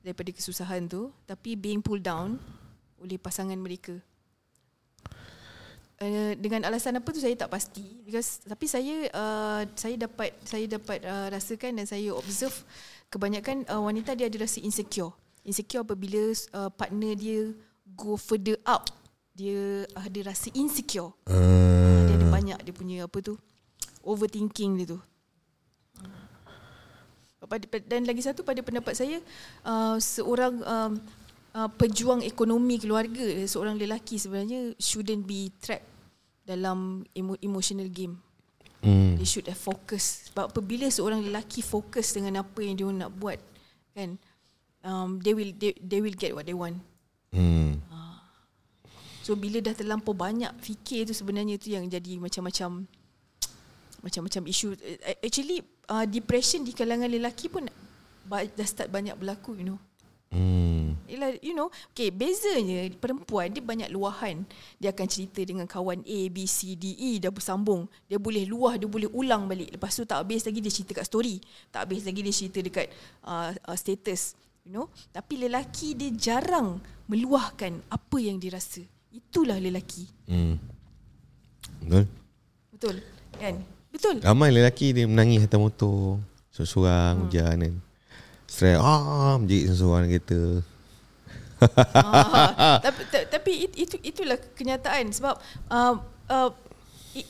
daripada 0.00 0.30
kesusahan 0.30 0.86
tu 0.86 1.10
tapi 1.24 1.52
being 1.52 1.82
pulled 1.82 2.00
down 2.00 2.38
oleh 2.96 3.16
pasangan 3.16 3.58
mereka. 3.58 3.98
Uh, 5.96 6.36
dengan 6.36 6.60
alasan 6.68 7.00
apa 7.00 7.08
tu 7.08 7.24
saya 7.24 7.32
tak 7.40 7.48
pasti 7.48 8.04
because 8.04 8.44
tapi 8.44 8.68
saya 8.68 9.08
uh, 9.16 9.64
saya 9.72 9.96
dapat 9.96 10.28
saya 10.44 10.68
dapat 10.68 11.00
uh, 11.00 11.32
rasakan 11.32 11.72
dan 11.80 11.88
saya 11.88 12.12
observe 12.12 12.52
kebanyakan 13.08 13.64
uh, 13.72 13.80
wanita 13.80 14.12
dia 14.12 14.28
ada 14.28 14.44
rasa 14.44 14.60
insecure. 14.60 15.16
Insecure 15.40 15.88
apabila 15.88 16.36
uh, 16.52 16.68
partner 16.68 17.16
dia 17.16 17.48
go 17.96 18.20
further 18.20 18.60
up 18.68 18.92
dia 19.32 19.88
ada 19.96 20.20
rasa 20.20 20.52
insecure. 20.52 21.16
Uh, 21.28 22.04
Dia 22.08 22.20
ada 22.20 22.28
banyak 22.28 22.58
dia 22.60 22.74
punya 22.76 23.08
apa 23.08 23.16
tu 23.24 23.40
overthinking 24.04 24.76
dia 24.80 24.96
tu. 24.96 25.00
Dan 27.88 28.04
lagi 28.04 28.20
satu 28.20 28.44
pada 28.44 28.60
pendapat 28.60 28.92
saya 28.92 29.16
uh, 29.64 29.96
seorang 29.96 30.60
um, 30.60 30.92
uh, 31.56 31.70
pejuang 31.72 32.20
ekonomi 32.20 32.76
keluarga 32.76 33.24
seorang 33.48 33.80
lelaki 33.80 34.20
sebenarnya 34.20 34.76
shouldn't 34.76 35.24
be 35.24 35.48
trapped 35.56 35.88
dalam 36.44 37.02
emo- 37.16 37.40
emotional 37.40 37.88
game. 37.88 38.20
hmm. 38.84 39.16
They 39.16 39.26
should 39.26 39.48
have 39.48 39.58
focus. 39.58 40.30
Sebab 40.30 40.52
apabila 40.52 40.86
seorang 40.92 41.24
lelaki 41.24 41.64
fokus 41.64 42.12
dengan 42.12 42.44
apa 42.44 42.60
yang 42.60 42.76
dia 42.76 42.86
nak 42.92 43.10
buat 43.16 43.40
kan 43.96 44.20
um, 44.84 45.16
they 45.24 45.32
will 45.32 45.50
they, 45.56 45.72
they 45.80 46.04
will 46.04 46.14
get 46.14 46.36
what 46.36 46.44
they 46.44 46.54
want. 46.54 46.78
Hmm. 47.32 47.80
So 49.26 49.34
bila 49.34 49.58
dah 49.58 49.74
terlampau 49.74 50.14
banyak 50.14 50.54
fikir 50.62 51.02
tu 51.02 51.10
sebenarnya 51.10 51.58
tu 51.58 51.74
yang 51.74 51.82
jadi 51.90 52.22
macam-macam 52.22 52.86
macam-macam 54.06 54.42
isu 54.46 54.78
Eh, 54.78 55.18
actually 55.18 55.66
uh, 55.90 56.06
depression 56.06 56.62
di 56.62 56.70
kalangan 56.70 57.10
lelaki 57.10 57.50
pun 57.50 57.66
dah 58.30 58.66
start 58.70 58.86
banyak 58.86 59.18
berlaku 59.18 59.58
you 59.58 59.66
know. 59.66 59.82
Hmm. 60.26 60.98
Yelah, 61.06 61.38
you 61.38 61.54
know, 61.54 61.70
okay, 61.94 62.10
bezanya 62.10 62.90
perempuan 62.98 63.46
dia 63.54 63.62
banyak 63.62 63.88
luahan. 63.94 64.42
Dia 64.76 64.90
akan 64.90 65.06
cerita 65.06 65.38
dengan 65.46 65.64
kawan 65.64 66.02
A, 66.02 66.20
B, 66.28 66.44
C, 66.50 66.74
D, 66.74 66.98
E 66.98 67.22
dah 67.22 67.30
bersambung. 67.30 67.86
Dia 68.10 68.18
boleh 68.18 68.42
luah, 68.44 68.74
dia 68.74 68.90
boleh 68.90 69.06
ulang 69.14 69.46
balik. 69.46 69.70
Lepas 69.78 69.94
tu 69.94 70.02
tak 70.02 70.26
habis 70.26 70.42
lagi 70.42 70.58
dia 70.58 70.72
cerita 70.72 70.98
kat 70.98 71.06
story. 71.06 71.38
Tak 71.70 71.86
habis 71.86 72.02
lagi 72.02 72.20
dia 72.26 72.34
cerita 72.34 72.58
dekat 72.58 72.90
uh, 73.22 73.54
uh, 73.54 73.76
status. 73.78 74.34
You 74.66 74.74
know, 74.74 74.86
tapi 75.14 75.38
lelaki 75.46 75.94
dia 75.94 76.10
jarang 76.10 76.82
meluahkan 77.06 77.86
apa 77.86 78.16
yang 78.18 78.42
dia 78.42 78.58
rasa. 78.58 78.82
Itulah 79.14 79.62
lelaki. 79.62 80.10
Hmm. 80.26 80.58
Betul. 81.86 82.04
Betul? 82.74 82.96
Kan? 83.38 83.54
Betul. 83.94 84.16
Ramai 84.26 84.50
lelaki 84.50 84.90
dia 84.90 85.06
menangis 85.06 85.46
atas 85.46 85.56
motor 85.56 86.18
Seorang-seorang 86.52 87.14
hmm. 87.14 87.22
hujan 87.24 87.56
kan 87.62 87.74
Stress 88.56 88.80
Ah 88.80 89.36
Menjerit 89.36 89.68
seorang 89.76 90.08
kereta 90.08 90.64
ah, 91.92 92.80
tapi 92.88 93.00
ta- 93.12 93.28
tapi 93.28 93.52
it- 93.68 93.76
itu 93.76 93.96
itulah 94.00 94.36
kenyataan 94.56 95.12
sebab 95.12 95.36
uh, 95.72 95.96
uh, 96.28 96.50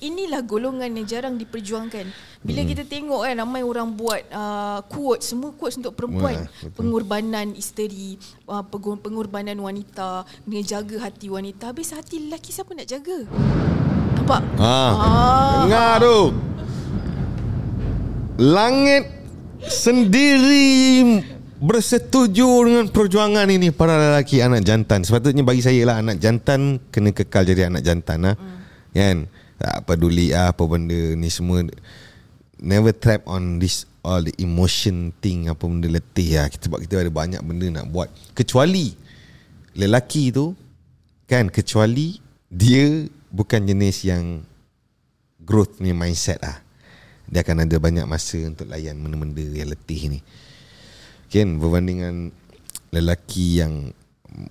inilah 0.03 0.43
golongan 0.43 0.91
yang 0.99 1.07
jarang 1.07 1.35
diperjuangkan. 1.39 2.11
Bila 2.43 2.62
hmm. 2.62 2.71
kita 2.75 2.83
tengok 2.87 3.23
kan 3.23 3.39
ramai 3.39 3.62
orang 3.62 3.95
buat 3.95 4.23
uh, 4.35 4.83
quote 4.91 5.23
semua 5.23 5.55
quotes 5.55 5.79
untuk 5.79 5.95
perempuan, 5.95 6.47
Wah, 6.47 6.75
pengorbanan 6.75 7.55
isteri, 7.55 8.19
uh, 8.51 8.67
pengorbanan 8.67 9.55
wanita, 9.62 10.27
kena 10.47 10.62
jaga 10.67 11.07
hati 11.07 11.31
wanita. 11.31 11.71
Habis 11.71 11.95
hati 11.95 12.27
lelaki 12.27 12.51
siapa 12.51 12.75
nak 12.75 12.87
jaga? 12.91 13.19
Nampak? 14.19 14.43
Ah. 14.59 15.62
Dengar 15.62 16.03
tu 16.03 16.19
Langit 18.37 19.26
Sendiri 19.64 21.21
Bersetuju 21.57 22.49
dengan 22.69 22.85
perjuangan 22.92 23.49
ini 23.49 23.73
Para 23.73 23.97
lelaki 23.97 24.45
anak 24.45 24.61
jantan. 24.66 25.07
Sepatutnya 25.09 25.40
bagi 25.40 25.64
saya 25.64 25.81
lah 25.88 26.05
Anak 26.05 26.21
jantan 26.21 26.83
Kena 26.92 27.16
kekal 27.16 27.49
jadi 27.49 27.73
anak 27.73 27.81
jantan 27.81 28.21
lah 28.29 28.37
Hmm. 28.37 28.61
Kan? 28.92 29.16
Tak 29.57 29.88
peduli 29.88 30.37
lah 30.37 30.53
Apa 30.53 30.64
benda 30.69 31.16
ni 31.16 31.29
semua. 31.33 31.64
Never 32.61 32.92
trap 32.92 33.25
on 33.25 33.57
this 33.57 33.88
All 34.05 34.21
the 34.21 34.37
emotion 34.37 35.16
thing 35.25 35.49
Apa 35.49 35.64
benda 35.64 35.88
letih 35.88 36.37
lah 36.40 36.53
Sebab 36.53 36.85
kita 36.85 37.01
ada 37.01 37.12
banyak 37.12 37.40
benda 37.40 37.81
nak 37.81 37.88
buat. 37.88 38.12
Kecuali 38.37 38.92
Lelaki 39.77 40.29
tu 40.33 40.53
Kan? 41.25 41.49
Kecuali 41.49 42.21
Dia 42.53 43.09
Bukan 43.33 43.64
jenis 43.64 44.05
yang 44.05 44.45
growth 45.47 45.79
punya 45.79 45.95
mindset 45.95 46.42
lah. 46.42 46.59
Dia 47.27 47.43
akan 47.43 47.67
ada 47.67 47.77
banyak 47.79 48.07
masa 48.07 48.39
untuk 48.47 48.71
layan 48.71 48.99
benda-benda 49.03 49.43
yang 49.43 49.71
letih 49.71 50.03
ni. 50.15 50.21
Kan 51.27 51.59
berbandingan 51.59 52.31
lelaki 52.95 53.61
yang 53.61 53.91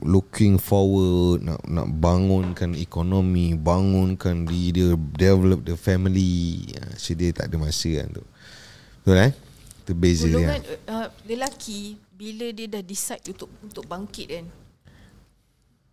looking 0.03 0.57
forward 0.57 1.45
nak 1.45 1.61
nak 1.67 1.87
bangunkan 1.87 2.73
ekonomi, 2.75 3.53
bangunkan 3.55 4.43
diri 4.43 4.73
dia, 4.73 4.87
develop 4.95 5.63
the 5.63 5.77
family. 5.79 6.67
Ha, 6.75 6.97
So 6.99 7.15
dia 7.15 7.31
tak 7.31 7.53
ada 7.53 7.55
masa 7.61 7.89
kan 8.01 8.07
tu. 8.11 8.23
Betul 9.03 9.17
eh? 9.29 9.31
Itu 9.85 9.93
beza 9.93 10.25
Golongan 10.27 10.61
dia. 10.65 10.77
uh, 10.89 11.07
lelaki 11.29 11.95
bila 12.15 12.49
dia 12.49 12.65
dah 12.65 12.81
decide 12.81 13.21
untuk 13.29 13.51
untuk 13.61 13.85
bangkit 13.85 14.27
kan 14.31 14.45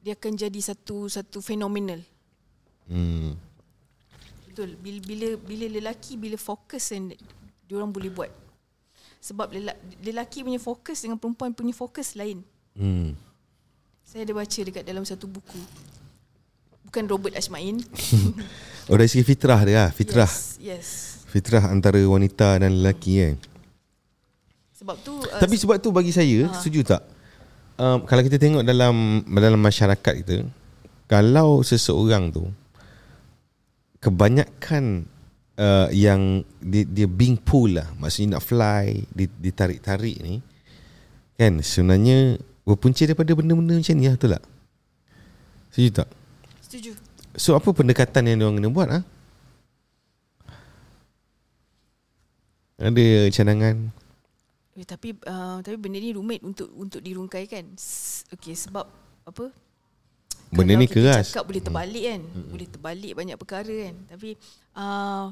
dia 0.03 0.19
akan 0.19 0.33
jadi 0.35 0.61
satu 0.63 1.07
satu 1.07 1.39
fenomenal. 1.39 2.03
Hmm. 2.91 3.39
Betul. 4.53 4.77
Bila 4.77 5.01
bila 5.01 5.29
bila 5.41 5.65
lelaki 5.65 6.21
bila 6.21 6.37
fokus 6.37 6.93
kan 6.93 7.09
dia 7.65 7.75
orang 7.81 7.89
boleh 7.89 8.13
buat. 8.13 8.29
Sebab 9.25 9.49
lelaki, 9.49 9.85
lelaki 10.05 10.39
punya 10.45 10.61
fokus 10.61 11.01
dengan 11.01 11.17
perempuan 11.17 11.57
punya 11.57 11.73
fokus 11.73 12.13
lain. 12.13 12.45
Hmm. 12.77 13.17
Saya 14.05 14.29
ada 14.29 14.37
baca 14.37 14.61
dekat 14.61 14.85
dalam 14.85 15.09
satu 15.09 15.25
buku. 15.25 15.57
Bukan 16.85 17.09
Robert 17.09 17.33
Ashmain. 17.41 17.81
Oh 18.91 18.99
dari 18.99 19.07
segi 19.07 19.23
fitrah 19.23 19.63
dia 19.63 19.87
lah. 19.87 19.91
Fitrah. 19.95 20.27
Yes. 20.27 20.59
yes. 20.59 20.89
Fitrah 21.31 21.71
antara 21.71 22.03
wanita 22.03 22.59
dan 22.59 22.83
lelaki 22.83 23.23
kan. 23.23 23.39
Sebab 24.83 24.97
tu 25.07 25.15
uh, 25.15 25.39
Tapi 25.39 25.55
sebab 25.55 25.79
tu 25.79 25.95
bagi 25.95 26.11
saya 26.11 26.51
Ha. 26.51 26.59
Setuju 26.59 26.83
tak 26.83 27.07
um, 27.79 28.03
Kalau 28.03 28.23
kita 28.27 28.35
tengok 28.35 28.67
dalam 28.67 29.23
Dalam 29.31 29.63
masyarakat 29.63 30.15
kita 30.27 30.43
Kalau 31.07 31.63
seseorang 31.63 32.35
tu 32.35 32.51
Kebanyakan 34.03 35.07
uh, 35.57 35.89
Yang 35.95 36.43
dia, 36.59 36.83
dia 36.83 37.07
being 37.07 37.39
pull 37.39 37.79
lah 37.79 37.87
Maksudnya 37.97 38.37
nak 38.37 38.45
fly 38.45 39.07
di- 39.09 39.31
Ditarik-tarik 39.39 40.19
ni 40.19 40.43
Kan 41.39 41.63
sebenarnya 41.63 42.37
Berpunca 42.67 43.07
daripada 43.07 43.31
benda-benda 43.33 43.79
macam 43.79 43.95
ni 43.95 44.07
lah 44.07 44.19
Betul 44.19 44.31
tak 44.35 44.45
Setuju 45.71 45.91
tak 45.95 46.09
setuju. 46.67 46.93
So 47.39 47.57
apa 47.57 47.71
pendekatan 47.71 48.29
yang 48.29 48.43
diorang 48.43 48.61
kena 48.61 48.69
buat 48.69 48.89
ha? 48.91 49.01
Ada 52.77 53.31
cadangan 53.31 53.95
Eh, 54.73 54.89
tapi 54.89 55.13
uh, 55.29 55.61
tapi 55.61 55.77
benda 55.77 56.01
ni 56.01 56.17
rumit 56.17 56.41
untuk 56.41 56.73
untuk 56.73 57.05
dirungkaikan. 57.05 57.77
S- 57.77 58.25
Okey 58.33 58.57
sebab 58.57 58.89
apa? 59.29 59.53
Benda 60.53 60.77
ni 60.77 60.85
kita 60.85 61.01
keras. 61.01 61.33
Cakap 61.33 61.49
boleh 61.49 61.63
terbalik 61.65 62.05
kan. 62.05 62.23
Hmm. 62.23 62.49
Boleh 62.53 62.69
terbalik 62.69 63.13
banyak 63.17 63.37
perkara 63.41 63.75
kan. 63.89 63.97
Tapi 64.13 64.31
uh, 64.77 65.25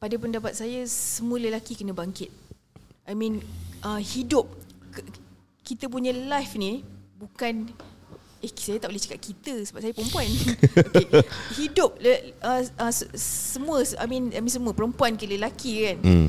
pada 0.00 0.14
pendapat 0.16 0.52
saya 0.56 0.80
semua 0.88 1.36
lelaki 1.36 1.76
kena 1.76 1.92
bangkit. 1.92 2.32
I 3.06 3.12
mean 3.12 3.44
uh, 3.84 4.00
hidup 4.00 4.48
kita 5.62 5.86
punya 5.92 6.10
life 6.16 6.56
ni 6.56 6.80
bukan 7.20 7.70
eh 8.44 8.52
saya 8.52 8.76
tak 8.76 8.92
boleh 8.92 9.02
cakap 9.02 9.20
kita 9.20 9.54
sebab 9.68 9.80
saya 9.84 9.92
perempuan. 9.92 10.28
okay. 10.92 11.06
Hidup 11.56 11.96
le- 12.00 12.36
uh, 12.40 12.62
uh, 12.80 12.92
semua 13.16 13.84
I 14.00 14.06
mean 14.08 14.32
I 14.32 14.40
mean 14.40 14.52
semua 14.52 14.72
perempuan 14.72 15.16
ke 15.20 15.28
lelaki 15.28 15.92
kan. 15.92 15.98
hmm. 16.00 16.28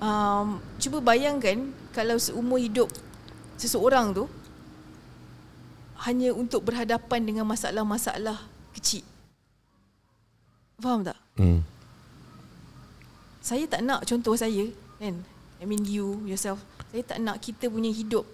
Um, 0.00 0.64
cuba 0.80 1.04
bayangkan 1.04 1.76
kalau 1.92 2.16
seumur 2.16 2.56
hidup 2.56 2.88
seseorang 3.60 4.16
tu 4.16 4.24
hanya 6.08 6.32
untuk 6.32 6.64
berhadapan 6.64 7.20
dengan 7.28 7.44
masalah-masalah 7.44 8.40
kecil. 8.72 9.04
Faham 10.80 11.04
tak? 11.04 11.18
Hmm. 11.36 11.60
Saya 13.44 13.68
tak 13.68 13.84
nak 13.84 14.08
contoh 14.08 14.32
saya 14.36 14.68
kan. 14.96 15.20
I 15.60 15.64
mean 15.68 15.84
you 15.84 16.24
yourself. 16.24 16.60
Saya 16.88 17.04
tak 17.04 17.18
nak 17.20 17.36
kita 17.44 17.68
punya 17.68 17.92
hidup 17.92 18.24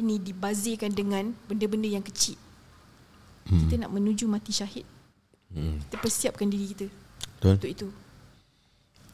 ini 0.00 0.16
dibazirkan 0.16 0.96
dengan 0.96 1.36
benda-benda 1.44 1.92
yang 1.92 2.04
kecil. 2.04 2.40
Hmm. 3.44 3.68
Kita 3.68 3.84
nak 3.84 3.92
menuju 3.92 4.24
mati 4.24 4.56
syahid. 4.56 4.88
Hmm. 5.52 5.82
Kita 5.84 5.96
persiapkan 6.00 6.48
diri 6.48 6.72
kita 6.72 6.86
Betul 7.36 7.52
untuk 7.60 7.70
itu. 7.70 7.88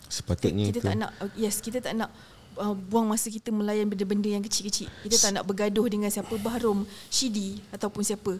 Sepatutnya 0.06 0.70
kita 0.70 0.78
itu 0.78 0.86
tak 0.86 0.94
nak 0.94 1.10
yes 1.34 1.58
kita 1.58 1.82
tak 1.82 1.98
nak 1.98 2.14
uh, 2.56 2.74
buang 2.74 3.06
masa 3.06 3.28
kita 3.28 3.48
melayan 3.48 3.86
benda-benda 3.86 4.26
yang 4.26 4.40
kecil-kecil. 4.40 4.88
Kita 5.02 5.16
tak 5.18 5.30
nak 5.32 5.44
bergaduh 5.44 5.86
dengan 5.86 6.08
siapa 6.08 6.34
Bahrom, 6.36 6.82
Shidi 7.06 7.62
ataupun 7.70 8.02
siapa. 8.02 8.36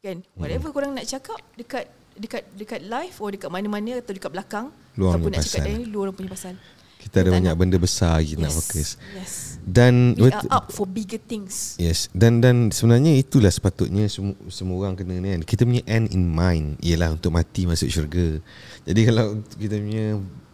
Kan? 0.00 0.24
Whatever 0.34 0.68
Hmm. 0.68 0.74
korang 0.74 0.92
nak 0.92 1.04
cakap 1.04 1.36
dekat 1.54 1.84
dekat 2.12 2.42
dekat 2.52 2.80
live 2.82 3.16
or 3.16 3.30
dekat 3.30 3.48
mana-mana 3.48 3.96
atau 3.96 4.12
dekat 4.12 4.28
belakang 4.28 4.66
Luar 4.94 5.14
ataupun 5.14 5.30
nak 5.30 5.42
cakap 5.42 5.62
dari 5.62 5.84
luar 5.84 6.02
orang 6.04 6.16
punya 6.16 6.30
pasal. 6.30 6.54
Kita 7.00 7.16
ada 7.18 7.32
banyak 7.32 7.48
nak- 7.48 7.56
benda 7.56 7.76
besar 7.76 8.20
lagi 8.20 8.36
nak 8.36 8.48
Yes. 8.48 8.56
fokus. 8.60 8.88
Yes. 9.16 9.32
Dan 9.62 10.12
We 10.16 10.28
are 10.28 10.52
up 10.52 10.68
for 10.68 10.84
bigger 10.84 11.16
things. 11.16 11.76
Yes 11.76 12.12
dan 12.12 12.40
dan 12.40 12.68
sebenarnya 12.68 13.12
itulah 13.14 13.48
sepatutnya 13.48 14.04
semua, 14.06 14.36
semua 14.48 14.76
orang 14.78 14.96
kena 14.96 15.16
ni 15.16 15.28
kan. 15.30 15.42
Kita 15.42 15.64
punya 15.64 15.80
end 15.86 16.12
in 16.12 16.28
mind 16.28 16.76
ialah 16.80 17.12
untuk 17.12 17.32
mati 17.32 17.64
masuk 17.64 17.88
syurga. 17.88 18.40
Jadi 18.84 19.00
kalau 19.02 19.26
kita 19.56 19.76
punya 19.76 20.06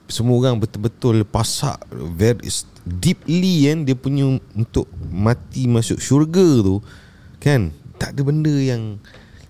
semua 0.06 0.38
orang 0.38 0.62
betul-betul 0.62 1.26
pasak 1.26 1.78
very 2.14 2.46
deeply 2.86 3.66
kan 3.66 3.82
dia 3.82 3.96
punya 3.98 4.38
untuk 4.54 4.86
mati 5.10 5.66
masuk 5.66 5.98
syurga 5.98 6.62
tu 6.62 6.78
kan? 7.42 7.70
Tak 7.96 8.12
ada 8.12 8.20
benda 8.22 8.52
yang 8.52 9.00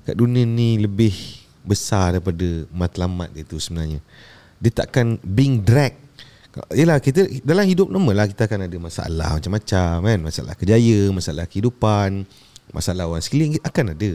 kat 0.07 0.15
dunia 0.15 0.47
ni 0.47 0.79
lebih 0.79 1.13
besar 1.67 2.17
daripada 2.17 2.65
matlamat 2.71 3.35
itu 3.35 3.59
sebenarnya. 3.59 3.99
Dia 4.63 4.73
takkan 4.73 5.19
being 5.21 5.61
drag. 5.61 5.99
Yelah 6.73 6.97
kita 7.05 7.29
dalam 7.45 7.69
hidup 7.69 7.93
normal 7.93 8.25
lah 8.25 8.27
kita 8.31 8.49
akan 8.49 8.65
ada 8.65 8.77
masalah 8.81 9.37
macam-macam 9.37 9.93
kan. 10.01 10.19
Masalah 10.25 10.55
kejaya, 10.57 11.13
masalah 11.13 11.45
kehidupan 11.45 12.25
Masalah 12.75 13.07
orang 13.07 13.23
sekeliling 13.23 13.63
akan 13.63 13.95
ada. 13.95 14.11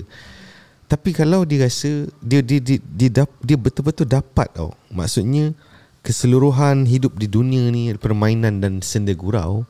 Tapi 0.92 1.10
kalau 1.16 1.48
dia 1.48 1.64
rasa 1.64 2.12
dia 2.20 2.44
dia 2.44 2.60
dia, 2.60 2.78
dia, 2.84 3.10
dap, 3.10 3.32
dia 3.40 3.56
betul-betul 3.56 4.04
dapat 4.04 4.52
tau. 4.52 4.76
Maksudnya 4.92 5.56
keseluruhan 6.02 6.86
hidup 6.86 7.16
di 7.16 7.26
dunia 7.26 7.70
ni 7.70 7.94
permainan 7.96 8.60
dan 8.60 8.82
senda 8.82 9.14
gurau 9.14 9.64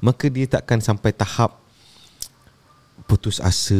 Maka 0.00 0.28
dia 0.28 0.44
takkan 0.44 0.84
sampai 0.84 1.12
tahap 1.12 1.56
putus 3.08 3.40
asa, 3.40 3.76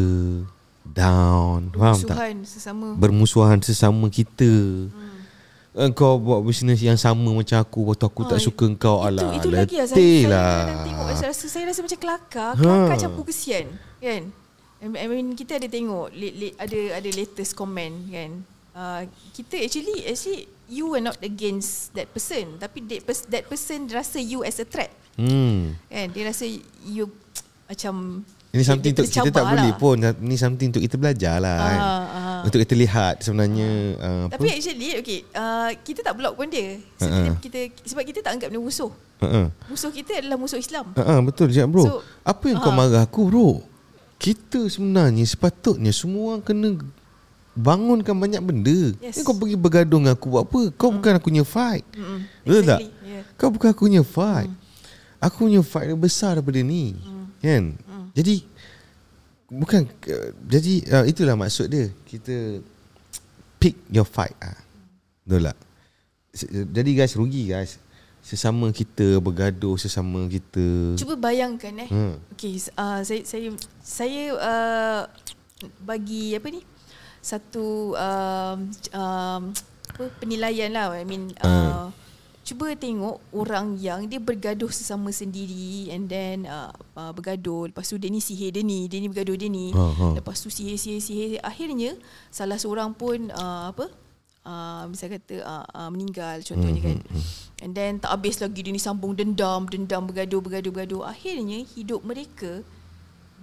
down, 0.85 1.73
faham 1.73 2.01
tak? 2.05 2.17
Sesama. 2.45 2.93
bermusuhan 2.97 3.57
sesama 3.61 4.09
kita. 4.09 4.49
Hmm. 4.89 5.93
Kau 5.93 6.23
buat 6.23 6.39
bisnes 6.47 6.79
yang 6.79 6.95
sama 6.95 7.35
macam 7.35 7.59
aku 7.59 7.91
Waktu 7.91 8.07
aku 8.07 8.23
tak 8.31 8.39
Ah, 8.39 8.45
suka 8.47 8.63
kau 8.79 9.03
itu, 9.03 9.07
Alah 9.11 9.31
itu 9.35 9.49
lagi 9.51 9.75
lah 9.75 9.87
saya, 9.91 9.99
saya 9.99 10.31
lah 10.31 10.55
tengok 10.87 11.07
saya 11.19 11.29
rasa, 11.35 11.45
saya 11.51 11.65
rasa 11.67 11.81
macam 11.83 11.99
kelakar 11.99 12.53
Ha. 12.55 12.63
Kelakar 12.63 12.97
campur 13.03 13.25
kesian 13.27 13.67
Kan 13.99 14.23
I 14.95 15.07
mean 15.11 15.35
kita 15.35 15.59
ada 15.59 15.67
tengok 15.67 16.15
late, 16.15 16.37
late, 16.39 16.57
Ada 16.63 16.79
ada 17.03 17.09
latest 17.11 17.59
comment 17.59 17.91
kan 18.07 18.31
uh, 18.75 19.03
Kita 19.33 19.57
actually 19.63 20.05
Actually 20.05 20.51
You 20.65 20.93
are 20.97 21.05
not 21.05 21.21
against 21.23 21.95
that 21.95 22.11
person 22.11 22.59
Tapi 22.59 22.85
that, 22.91 23.01
pers- 23.07 23.29
that 23.31 23.45
person 23.47 23.87
rasa 23.89 24.19
you 24.19 24.43
as 24.43 24.59
a 24.61 24.67
threat 24.67 24.91
hmm. 25.17 25.79
Kan 25.89 26.07
Dia 26.13 26.23
rasa 26.29 26.45
you 26.85 27.09
Macam 27.71 28.25
Ini 28.55 28.63
something 28.63 28.93
untuk 28.93 29.09
kita 29.09 29.31
tak 29.33 29.45
boleh 29.45 29.73
lah. 29.73 29.81
pun 29.81 29.97
Ini 29.99 30.37
something 30.37 30.69
untuk 30.75 30.83
kita 30.85 30.97
belajar 31.01 31.37
lah 31.41 31.57
kan 31.59 31.79
Ah, 31.79 32.05
ah. 32.05 32.41
Untuk 32.45 32.61
kita 32.61 32.75
lihat 32.77 33.25
sebenarnya 33.25 33.69
uh, 33.99 34.25
Tapi 34.29 34.47
actually 34.53 35.01
okay, 35.01 35.19
uh, 35.33 35.73
Kita 35.81 36.05
tak 36.05 36.15
block 36.17 36.37
pun 36.37 36.49
dia 36.53 36.77
so, 37.01 37.09
Ha-ha. 37.09 37.41
kita, 37.41 37.59
kita, 37.73 37.89
Sebab 37.89 38.03
kita 38.05 38.19
tak 38.21 38.37
anggap 38.37 38.49
dia 38.53 38.61
musuh 38.61 38.93
uh-uh. 39.21 39.49
Musuh 39.73 39.91
kita 39.93 40.21
adalah 40.21 40.37
musuh 40.37 40.61
Islam 40.61 40.93
Uh-uh, 40.93 41.21
Betul 41.25 41.53
je 41.53 41.65
bro 41.65 41.85
So, 41.85 41.95
Apa 42.25 42.53
yang 42.53 42.61
kau 42.61 42.73
ah. 42.73 42.77
marah 42.77 43.05
aku 43.05 43.29
bro 43.33 43.65
Kita 44.21 44.69
sebenarnya 44.69 45.25
sepatutnya 45.25 45.93
Semua 45.93 46.37
orang 46.37 46.45
kena 46.45 46.69
Bangunkan 47.55 48.19
banyak 48.19 48.43
benda 48.43 48.79
Yes. 48.99 49.23
Kau 49.23 49.35
pergi 49.39 49.55
bergaduh 49.55 50.03
dengan 50.03 50.19
aku 50.19 50.27
Buat 50.27 50.51
apa 50.51 50.61
Kau 50.75 50.91
bukan 50.91 51.13
aku 51.23 51.31
punya 51.31 51.47
fight 51.47 51.87
Mm-mm. 51.95 52.27
Betul 52.43 52.63
tak? 52.67 52.81
Exactly, 52.83 53.07
yeah. 53.07 53.23
Kau 53.39 53.49
bukan 53.55 53.69
aku 53.71 53.83
punya 53.87 54.03
fight. 54.03 54.51
Aku 55.23 55.49
punya 55.49 55.63
fight 55.65 55.89
dia 55.89 55.97
besar 55.97 56.37
daripada 56.37 56.61
ni. 56.61 56.93
Kan? 57.41 57.79
Jadi 58.13 58.45
bukan 59.49 59.87
uh, 59.87 60.31
jadi 60.45 60.75
uh, 60.91 61.05
itulah 61.09 61.39
maksud 61.39 61.71
dia. 61.71 61.89
Kita 62.05 62.61
pick 63.63 63.79
your 63.89 64.05
fight 64.05 64.37
ah. 64.43 64.59
Betul 65.25 65.49
tak? 65.49 65.59
Jadi 66.75 66.91
guys 66.93 67.15
rugi 67.17 67.49
guys. 67.49 67.79
Sesama 68.25 68.73
kita 68.73 69.21
bergaduh 69.21 69.77
sesama 69.77 70.25
kita 70.33 70.97
Cuba 70.97 71.13
bayangkan 71.17 71.73
eh. 71.85 71.89
Hmm. 71.93 72.17
Okay, 72.33 72.57
uh, 72.77 73.05
saya 73.05 73.21
saya 73.25 73.53
saya 73.85 74.23
uh, 74.33 75.03
bagi 75.85 76.33
apa 76.33 76.49
ni? 76.49 76.65
Satu 77.25 77.97
um, 77.97 78.59
um, 78.93 79.43
apa 79.97 80.05
penilaian 80.21 80.69
lah. 80.69 80.93
I 80.93 81.09
mean 81.09 81.33
uh, 81.41 81.89
cuba 82.45 82.77
tengok 82.77 83.25
orang 83.33 83.81
yang 83.81 84.05
dia 84.05 84.21
bergaduh 84.21 84.69
sesama 84.69 85.09
sendiri 85.09 85.89
and 85.89 86.05
then 86.05 86.45
uh, 86.45 86.69
uh, 86.93 87.09
bergaduh 87.17 87.73
lepas 87.73 87.89
tu 87.89 87.97
dia 87.97 88.13
ni 88.13 88.21
sihir 88.21 88.53
dia 88.53 88.61
ni, 88.61 88.85
dia 88.85 89.01
ni 89.01 89.09
bergaduh 89.09 89.41
dia 89.41 89.49
ni. 89.49 89.73
Ha. 89.73 90.21
Lepas 90.21 90.45
tu 90.45 90.53
sihir 90.53 90.77
sihir 90.77 91.01
sihir 91.01 91.31
akhirnya 91.41 91.97
salah 92.29 92.61
seorang 92.61 92.93
pun 92.93 93.33
uh, 93.33 93.73
apa? 93.73 93.89
Uh, 94.45 94.93
misal 94.93 95.09
kata 95.09 95.41
uh, 95.41 95.65
uh, 95.73 95.89
meninggal 95.89 96.45
contohnya 96.45 96.85
kan. 96.85 97.01
And 97.65 97.73
then 97.73 97.97
tak 97.97 98.13
habis 98.13 98.45
lagi 98.45 98.61
dia 98.61 98.77
ni 98.77 98.83
sambung 98.83 99.17
dendam, 99.17 99.65
dendam 99.65 100.05
bergaduh, 100.05 100.45
bergaduh, 100.45 100.69
bergaduh. 100.69 101.03
Akhirnya 101.09 101.65
hidup 101.65 102.05
mereka 102.05 102.61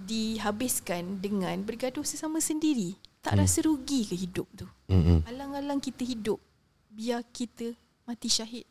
dihabiskan 0.06 1.18
dengan 1.18 1.66
bergaduh 1.66 2.06
sesama 2.06 2.38
sendiri. 2.38 2.94
Tak 3.22 3.38
rasa 3.38 3.62
rugi 3.62 4.02
ke 4.02 4.18
hidup 4.18 4.50
tu? 4.58 4.66
Mm-mm. 4.90 5.22
Alang-alang 5.30 5.78
kita 5.78 6.02
hidup 6.02 6.42
biar 6.90 7.22
kita 7.30 7.70
mati 8.02 8.26
syahid. 8.26 8.66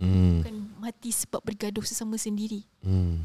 Mm. 0.00 0.40
Bukan 0.40 0.56
mati 0.80 1.12
sebab 1.12 1.44
bergaduh 1.44 1.84
sesama 1.84 2.16
sendiri. 2.16 2.64
Mm. 2.80 3.20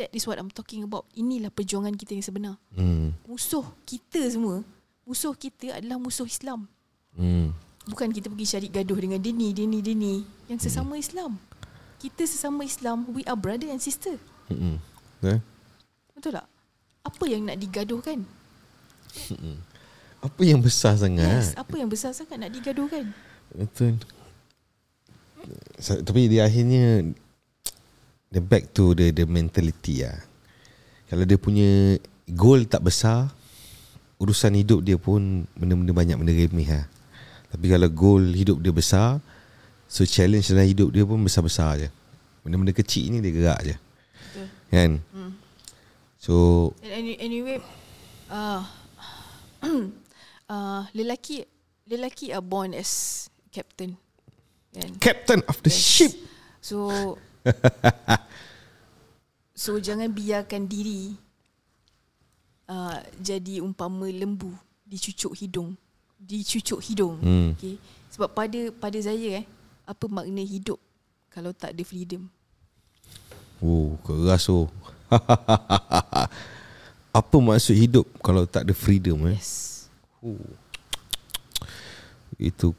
That 0.00 0.10
is 0.16 0.24
what 0.24 0.40
I'm 0.40 0.48
talking 0.48 0.82
about. 0.82 1.04
Inilah 1.12 1.52
perjuangan 1.52 1.92
kita 1.92 2.16
yang 2.16 2.24
sebenar. 2.24 2.56
Mm. 2.72 3.12
Musuh 3.28 3.68
kita 3.84 4.24
semua, 4.32 4.64
musuh 5.04 5.36
kita 5.36 5.76
adalah 5.76 6.00
musuh 6.00 6.24
Islam. 6.24 6.66
Mm. 7.14 7.52
Bukan 7.84 8.08
kita 8.16 8.32
pergi 8.32 8.48
cari 8.48 8.68
gaduh 8.72 8.96
dengan 8.96 9.20
dia 9.20 9.30
ni, 9.36 9.52
dia 9.52 9.68
ni, 9.68 9.84
dia 9.84 9.92
ni. 9.92 10.24
Yang 10.48 10.72
sesama 10.72 10.96
Islam. 10.96 11.36
Kita 12.00 12.24
sesama 12.24 12.64
Islam, 12.64 13.04
we 13.12 13.20
are 13.28 13.36
brother 13.36 13.68
and 13.68 13.84
sister. 13.84 14.16
Mm. 14.48 14.80
Eh? 15.28 15.40
Betul 16.16 16.40
tak? 16.40 16.48
Apa 17.04 17.24
yang 17.28 17.44
nak 17.44 17.60
digaduhkan? 17.60 18.24
Apa 20.24 20.40
yang 20.40 20.64
besar 20.64 20.96
sangat? 20.96 21.52
Yes, 21.52 21.52
apa 21.52 21.74
yang 21.76 21.92
besar 21.92 22.16
sangat 22.16 22.40
nak 22.40 22.48
digaduhkan? 22.48 23.12
Betul. 23.52 24.00
Tapi 25.76 26.32
di 26.32 26.40
akhirnya 26.40 27.04
the 28.32 28.40
back 28.40 28.72
to 28.72 28.96
the 28.96 29.12
the 29.12 29.28
mentality 29.28 30.00
lah. 30.00 30.16
Kalau 31.12 31.28
dia 31.28 31.36
punya 31.36 32.00
goal 32.32 32.64
tak 32.64 32.88
besar, 32.88 33.28
urusan 34.16 34.56
hidup 34.56 34.80
dia 34.80 34.96
pun 34.96 35.44
benda-benda 35.52 35.92
banyak 35.92 36.16
benda 36.16 36.32
remeh 36.32 36.72
lah. 36.72 36.88
Tapi 37.52 37.68
kalau 37.68 37.88
goal 37.92 38.24
hidup 38.32 38.64
dia 38.64 38.72
besar, 38.72 39.20
so 39.84 40.08
challenge 40.08 40.48
dalam 40.48 40.64
hidup 40.64 40.88
dia 40.88 41.04
pun 41.04 41.20
besar-besar 41.20 41.84
je. 41.84 41.88
Benda-benda 42.40 42.72
kecil 42.72 43.12
ni 43.12 43.20
dia 43.20 43.30
gerak 43.30 43.60
je. 43.60 43.76
Betul. 43.76 44.46
Kan? 44.72 44.90
Hmm. 45.12 45.32
So, 46.16 46.32
And 46.80 47.04
any- 47.04 47.20
anyway, 47.20 47.60
uh, 48.32 48.64
uh, 50.48 50.84
lelaki 50.92 51.44
lelaki 51.86 52.32
are 52.32 52.44
born 52.44 52.74
as 52.74 53.26
captain. 53.52 53.96
Kan? 54.74 54.90
captain 54.98 55.40
of 55.46 55.62
the 55.62 55.70
Yes. 55.70 55.78
ship. 55.78 56.12
So 56.58 56.88
So 59.54 59.78
jangan 59.78 60.10
biarkan 60.10 60.66
diri 60.66 61.14
uh, 62.66 62.98
jadi 63.22 63.62
umpama 63.62 64.10
lembu 64.10 64.50
dicucuk 64.82 65.38
hidung, 65.38 65.78
dicucuk 66.18 66.82
hidung. 66.82 67.16
Hmm. 67.22 67.50
Okay. 67.54 67.78
Sebab 68.10 68.34
pada 68.34 68.60
pada 68.76 68.98
saya 68.98 69.42
eh 69.42 69.46
apa 69.86 70.04
makna 70.10 70.42
hidup 70.42 70.78
kalau 71.30 71.54
tak 71.54 71.74
ada 71.74 71.82
freedom? 71.86 72.26
Oh, 73.62 73.94
keras 74.02 74.50
oh. 74.50 74.66
Apa 77.14 77.36
maksud 77.38 77.78
hidup 77.78 78.06
kalau 78.18 78.42
tak 78.44 78.66
ada 78.66 78.74
freedom 78.74 79.30
eh? 79.30 79.38
Yes. 79.38 79.73
Itu 82.40 82.72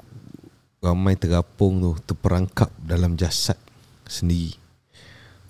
ramai 0.81 1.13
terapung 1.17 1.81
tu 1.81 1.91
terperangkap 2.05 2.69
dalam 2.81 3.13
jasad 3.13 3.58
sendiri. 4.05 4.58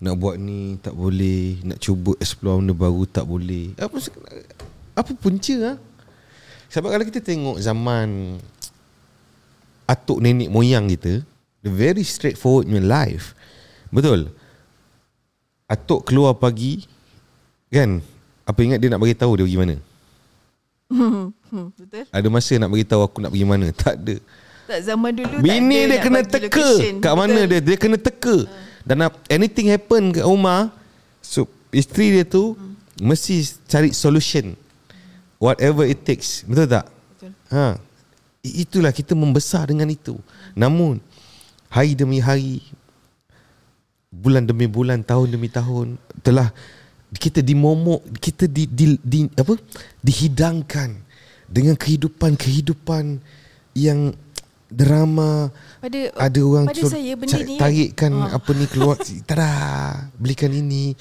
Nak 0.03 0.15
buat 0.19 0.35
ni 0.35 0.75
tak 0.83 0.91
boleh, 0.91 1.63
nak 1.63 1.79
cuba 1.79 2.13
explore 2.19 2.59
benda 2.59 2.75
baru 2.75 3.03
tak 3.07 3.23
boleh. 3.23 3.71
Apa 3.79 3.97
apa 4.95 5.11
punca 5.15 5.55
ah? 5.75 5.77
Sebab 6.71 6.91
kalau 6.91 7.05
kita 7.07 7.23
tengok 7.23 7.57
zaman 7.63 8.39
atuk 9.87 10.19
nenek 10.19 10.51
moyang 10.51 10.91
kita, 10.91 11.23
the 11.63 11.71
very 11.71 12.03
straightforward 12.03 12.67
punya 12.67 12.83
life. 12.83 13.31
Betul. 13.87 14.29
Atuk 15.71 16.05
keluar 16.05 16.35
pagi 16.35 16.83
kan? 17.71 18.03
Apa 18.45 18.59
ingat 18.61 18.77
dia 18.83 18.91
nak 18.91 19.01
bagi 19.01 19.17
tahu 19.17 19.39
dia 19.39 19.47
pergi 19.47 19.61
mana? 19.63 19.75
Hmm, 20.85 21.33
betul? 21.73 22.05
Ada 22.13 22.27
masa 22.29 22.53
nak 22.55 22.69
bagi 22.69 22.85
tahu 22.85 23.01
aku 23.01 23.17
nak 23.19 23.31
pergi 23.33 23.47
mana? 23.47 23.67
Tak 23.73 23.95
ada. 23.97 24.15
Tak 24.65 24.79
zaman 24.81 25.11
dulu 25.13 25.35
tak 25.37 25.41
Bini 25.41 25.77
ada 25.77 25.87
dia 25.87 25.99
kena 26.01 26.19
teka 26.21 26.57
location. 26.57 26.93
kat 26.97 27.13
mana 27.13 27.37
Betul. 27.37 27.49
dia 27.49 27.59
dia 27.61 27.77
kena 27.77 27.97
teka. 27.97 28.37
Dan 28.81 28.97
ap- 29.01 29.21
anything 29.29 29.69
happen 29.69 30.09
kat 30.09 30.25
rumah, 30.25 30.73
so 31.21 31.45
isteri 31.69 32.17
dia 32.17 32.25
tu 32.25 32.57
mesti 32.97 33.45
cari 33.65 33.93
solution. 33.93 34.57
Whatever 35.37 35.85
it 35.85 36.01
takes. 36.01 36.41
Betul 36.41 36.65
tak? 36.65 36.85
Betul. 36.89 37.31
Ha. 37.53 37.77
Itulah 38.41 38.89
kita 38.89 39.13
membesar 39.13 39.65
dengan 39.65 39.89
itu. 39.89 40.17
Namun 40.53 40.97
hari 41.69 41.93
demi 41.93 42.17
hari 42.17 42.61
bulan 44.09 44.45
demi 44.45 44.65
bulan, 44.65 45.01
tahun 45.01 45.33
demi 45.33 45.49
tahun 45.49 45.97
telah 46.21 46.49
kita 47.15 47.39
dimomok, 47.39 48.03
kita 48.17 48.45
di, 48.45 48.63
di, 48.65 48.85
di 48.97 49.19
apa? 49.31 49.55
dihidangkan 49.99 50.95
dengan 51.45 51.75
kehidupan-kehidupan 51.75 53.21
yang 53.73 54.11
drama 54.65 55.53
Pada 55.77 55.99
ada 56.11 56.39
orang 56.41 56.65
pada 56.65 56.79
suruh 56.79 56.91
saya 56.91 57.13
benda 57.13 57.37
ca- 57.37 57.45
ni 57.45 57.55
tarikkan 57.55 58.11
Ah. 58.11 58.35
apa 58.35 58.49
ni 58.51 58.65
keluar 58.65 58.97
tada 59.29 59.51
belikan 60.15 60.49
ini 60.49 60.97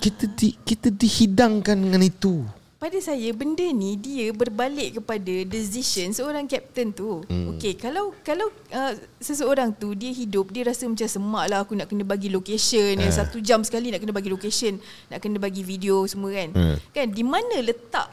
kita 0.00 0.28
di, 0.30 0.56
kita 0.58 0.88
dihidangkan 0.88 1.76
dengan 1.76 2.02
itu 2.02 2.40
pada 2.84 3.00
saya 3.00 3.32
benda 3.32 3.64
ni 3.64 3.96
dia 3.96 4.28
berbalik 4.36 5.00
kepada 5.00 5.32
decision 5.48 6.12
seorang 6.12 6.44
captain 6.44 6.92
tu. 6.92 7.24
Hmm. 7.32 7.56
Okey, 7.56 7.80
kalau 7.80 8.12
kalau 8.20 8.52
uh, 8.76 8.92
seseorang 9.16 9.72
tu 9.72 9.96
dia 9.96 10.12
hidup 10.12 10.52
dia 10.52 10.68
rasa 10.68 10.84
macam 10.84 11.08
semak 11.08 11.48
lah 11.48 11.64
aku 11.64 11.72
nak 11.72 11.88
kena 11.88 12.04
bagi 12.04 12.28
location 12.28 13.00
yang 13.00 13.08
satu 13.08 13.40
jam 13.40 13.64
sekali 13.64 13.88
nak 13.88 14.04
kena 14.04 14.12
bagi 14.12 14.28
location, 14.28 14.76
nak 15.08 15.16
kena 15.16 15.40
bagi 15.40 15.64
video 15.64 16.04
semua 16.04 16.28
kan. 16.36 16.52
Hmm. 16.52 16.76
Kan 16.92 17.08
di 17.08 17.24
mana 17.24 17.64
letak 17.64 18.12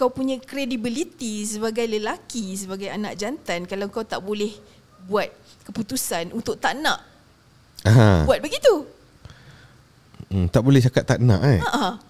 kau 0.00 0.08
punya 0.08 0.40
credibility 0.40 1.44
sebagai 1.44 1.84
lelaki, 1.84 2.56
sebagai 2.56 2.88
anak 2.88 3.20
jantan 3.20 3.68
kalau 3.68 3.92
kau 3.92 4.00
tak 4.00 4.24
boleh 4.24 4.56
buat 5.12 5.28
keputusan 5.68 6.32
untuk 6.32 6.56
tak 6.56 6.72
nak 6.80 7.04
Aha. 7.84 8.24
buat 8.24 8.40
begitu. 8.40 8.80
Hmm, 10.32 10.48
tak 10.48 10.64
boleh 10.64 10.80
cakap 10.80 11.04
tak 11.04 11.20
nak 11.20 11.44
eh. 11.44 11.60
Ha. 11.60 12.08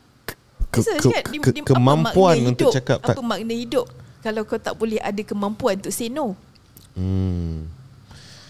Ke, 0.71 0.81
ke, 0.87 1.11
ke, 1.19 1.51
apa 1.51 1.67
kemampuan 1.67 2.37
makna 2.39 2.51
untuk 2.55 2.71
hidup? 2.71 2.77
cakap 2.79 2.99
tak. 3.03 3.19
Apa 3.19 3.23
makna 3.27 3.55
hidup 3.55 3.87
kalau 4.23 4.43
kau 4.47 4.61
tak 4.61 4.75
boleh 4.79 5.03
ada 5.03 5.23
kemampuan 5.27 5.83
untuk 5.83 5.91
say 5.91 6.07
no? 6.07 6.39
Hmm. 6.95 7.67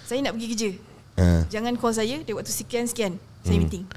Saya 0.05 0.21
nak 0.27 0.37
pergi 0.37 0.49
kerja. 0.53 0.71
Ha. 1.17 1.27
Jangan 1.49 1.73
call 1.81 1.95
saya 1.97 2.21
dia 2.21 2.35
waktu 2.37 2.53
sekian-sekian. 2.53 3.17
Saya 3.41 3.57
meeting. 3.57 3.89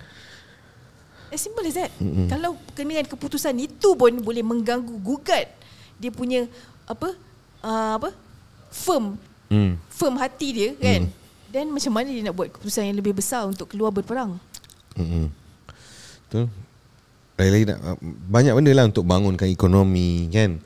As 1.33 1.41
simple 1.41 1.65
as 1.65 1.75
that. 1.75 1.91
Mm-hmm. 1.97 2.29
Kalau 2.29 2.55
dengan 2.77 3.03
keputusan 3.09 3.57
itu 3.59 3.97
pun 3.97 4.13
boleh 4.21 4.45
mengganggu 4.45 4.93
gugat 5.01 5.49
dia 5.97 6.13
punya 6.13 6.45
apa 6.85 7.15
uh, 7.63 7.93
apa 7.97 8.09
firm 8.71 9.19
Hmm. 9.53 9.77
firm 9.85 10.17
hati 10.17 10.49
dia 10.49 10.69
kan. 10.81 11.05
Dan 11.53 11.69
macam 11.69 11.93
mana 11.93 12.09
dia 12.09 12.25
nak 12.25 12.33
buat 12.33 12.49
keputusan 12.49 12.89
yang 12.89 12.97
lebih 12.97 13.13
besar 13.13 13.45
untuk 13.45 13.69
keluar 13.69 13.93
berperang? 13.93 14.41
Hmm. 14.97 15.29
Betul. 16.25 16.49
Lagi-lagi 17.33 17.65
nak 17.73 17.79
banyak 18.29 18.53
benda 18.53 18.71
lah 18.77 18.85
untuk 18.89 19.05
bangunkan 19.05 19.49
ekonomi 19.49 20.29
kan. 20.29 20.61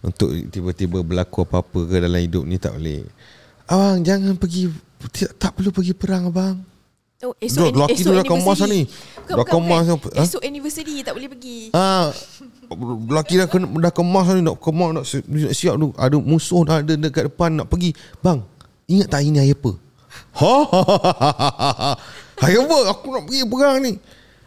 Untuk 0.00 0.32
tiba-tiba 0.48 1.02
berlaku 1.02 1.44
apa-apa 1.44 1.80
ke 1.88 1.96
dalam 2.00 2.20
hidup 2.20 2.44
ni 2.46 2.56
tak 2.56 2.78
boleh. 2.78 3.04
Abang 3.66 4.00
jangan 4.00 4.38
pergi 4.38 4.70
tak, 5.12 5.30
tak 5.36 5.50
perlu 5.58 5.74
pergi 5.74 5.92
perang 5.92 6.30
abang. 6.30 6.56
Oh, 7.24 7.32
Dah, 7.32 7.72
lelaki 7.72 8.04
tu 8.04 8.12
dah 8.12 8.22
kemas 8.28 8.60
lah 8.60 8.68
ni. 8.68 8.84
Bukan, 8.84 9.36
Dah 9.40 9.46
kemas 9.48 9.84
bukan. 9.88 9.96
apa, 9.96 10.08
ha? 10.12 10.22
Esok 10.28 10.42
anniversary 10.44 11.00
tak 11.00 11.16
boleh 11.16 11.28
pergi. 11.32 11.72
Ah, 11.72 12.12
lelaki 13.08 13.34
dah 13.40 13.48
kena, 13.48 13.66
dah 13.72 13.92
kemas 13.92 14.26
ni 14.36 14.40
nak 14.44 14.56
kemas 14.60 14.88
nak, 14.92 15.04
nak 15.08 15.52
siap 15.56 15.74
tu 15.80 15.96
ada 15.96 16.16
musuh 16.20 16.62
dah 16.68 16.84
ada 16.84 16.92
dekat 16.92 17.32
depan 17.32 17.56
nak 17.56 17.72
pergi. 17.72 17.96
Bang, 18.20 18.44
ingat 18.84 19.08
tak 19.08 19.24
ini 19.24 19.40
hari 19.40 19.56
apa? 19.56 19.72
Ha. 20.36 20.52
hari 22.44 22.56
apa? 22.60 22.78
Aku 22.92 23.06
nak 23.16 23.24
pergi 23.24 23.40
perang 23.48 23.76
ni. 23.80 23.92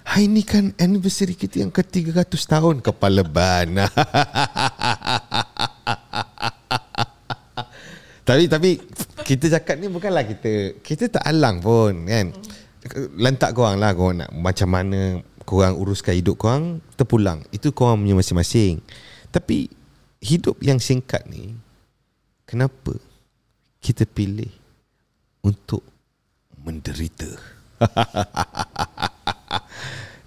Hari 0.09 0.25
ni 0.25 0.41
kan 0.41 0.73
anniversary 0.81 1.37
kita 1.37 1.61
yang 1.61 1.69
ke-300 1.69 2.33
tahun 2.33 2.81
kepala 2.81 3.21
ban. 3.21 3.77
tapi 8.25 8.49
tapi 8.49 8.81
kita 9.21 9.53
cakap 9.53 9.77
ni 9.77 9.85
bukanlah 9.85 10.25
kita 10.25 10.81
kita 10.81 11.13
tak 11.13 11.21
alang 11.29 11.61
pun 11.61 12.09
kan. 12.09 12.33
Lantak 13.21 13.53
korang 13.53 13.77
lah 13.77 13.93
korang 13.93 14.25
nak 14.25 14.33
macam 14.33 14.73
mana 14.73 15.21
korang 15.45 15.77
uruskan 15.77 16.17
hidup 16.17 16.41
korang 16.41 16.81
terpulang. 16.97 17.45
Itu 17.53 17.69
korang 17.69 18.01
punya 18.01 18.17
masing-masing. 18.17 18.81
Tapi 19.29 19.69
hidup 20.25 20.57
yang 20.65 20.81
singkat 20.81 21.21
ni 21.29 21.53
kenapa 22.49 22.97
kita 23.77 24.09
pilih 24.09 24.49
untuk 25.45 25.85
menderita? 26.65 27.29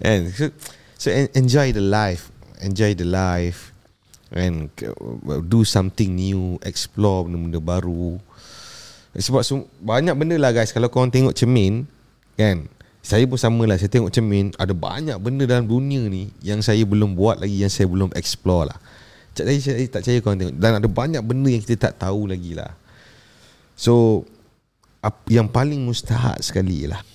And 0.03 0.29
so, 0.35 0.51
so 0.99 1.07
en- 1.09 1.31
enjoy 1.31 1.71
the 1.71 1.81
life, 1.81 2.27
enjoy 2.59 2.91
the 2.93 3.07
life, 3.07 3.71
and 4.35 4.67
do 5.47 5.63
something 5.63 6.11
new, 6.11 6.59
explore 6.61 7.23
benda-benda 7.23 7.63
baru. 7.63 8.19
Sebab 9.13 9.41
sem- 9.45 9.69
banyak 9.79 10.13
benda 10.17 10.35
lah 10.35 10.51
guys. 10.51 10.73
Kalau 10.73 10.89
korang 10.89 11.13
tengok 11.13 11.37
cermin 11.37 11.85
Kan? 12.33 12.65
Saya 13.05 13.29
pun 13.29 13.37
sama 13.37 13.61
lah. 13.69 13.77
Saya 13.77 13.93
tengok 13.93 14.09
cermin 14.09 14.49
Ada 14.57 14.73
banyak 14.73 15.21
benda 15.21 15.45
dalam 15.45 15.69
dunia 15.69 16.01
ni 16.09 16.33
Yang 16.41 16.73
saya 16.73 16.81
belum 16.81 17.13
buat 17.13 17.37
lagi 17.37 17.61
Yang 17.61 17.77
saya 17.77 17.87
belum 17.93 18.09
explore 18.17 18.73
lah. 18.73 18.77
Tak 19.37 19.45
saya, 19.45 19.59
saya 19.61 19.85
tak 19.85 20.01
percaya 20.01 20.17
korang 20.17 20.37
tengok. 20.41 20.55
Dan 20.57 20.71
ada 20.81 20.89
banyak 20.89 21.21
benda 21.21 21.49
yang 21.53 21.61
kita 21.61 21.93
tak 21.93 22.01
tahu 22.01 22.25
lagi 22.25 22.57
lah. 22.57 22.73
So 23.77 24.25
Yang 25.29 25.47
paling 25.53 25.85
mustahak 25.85 26.41
sekali 26.41 26.89
lah 26.89 27.05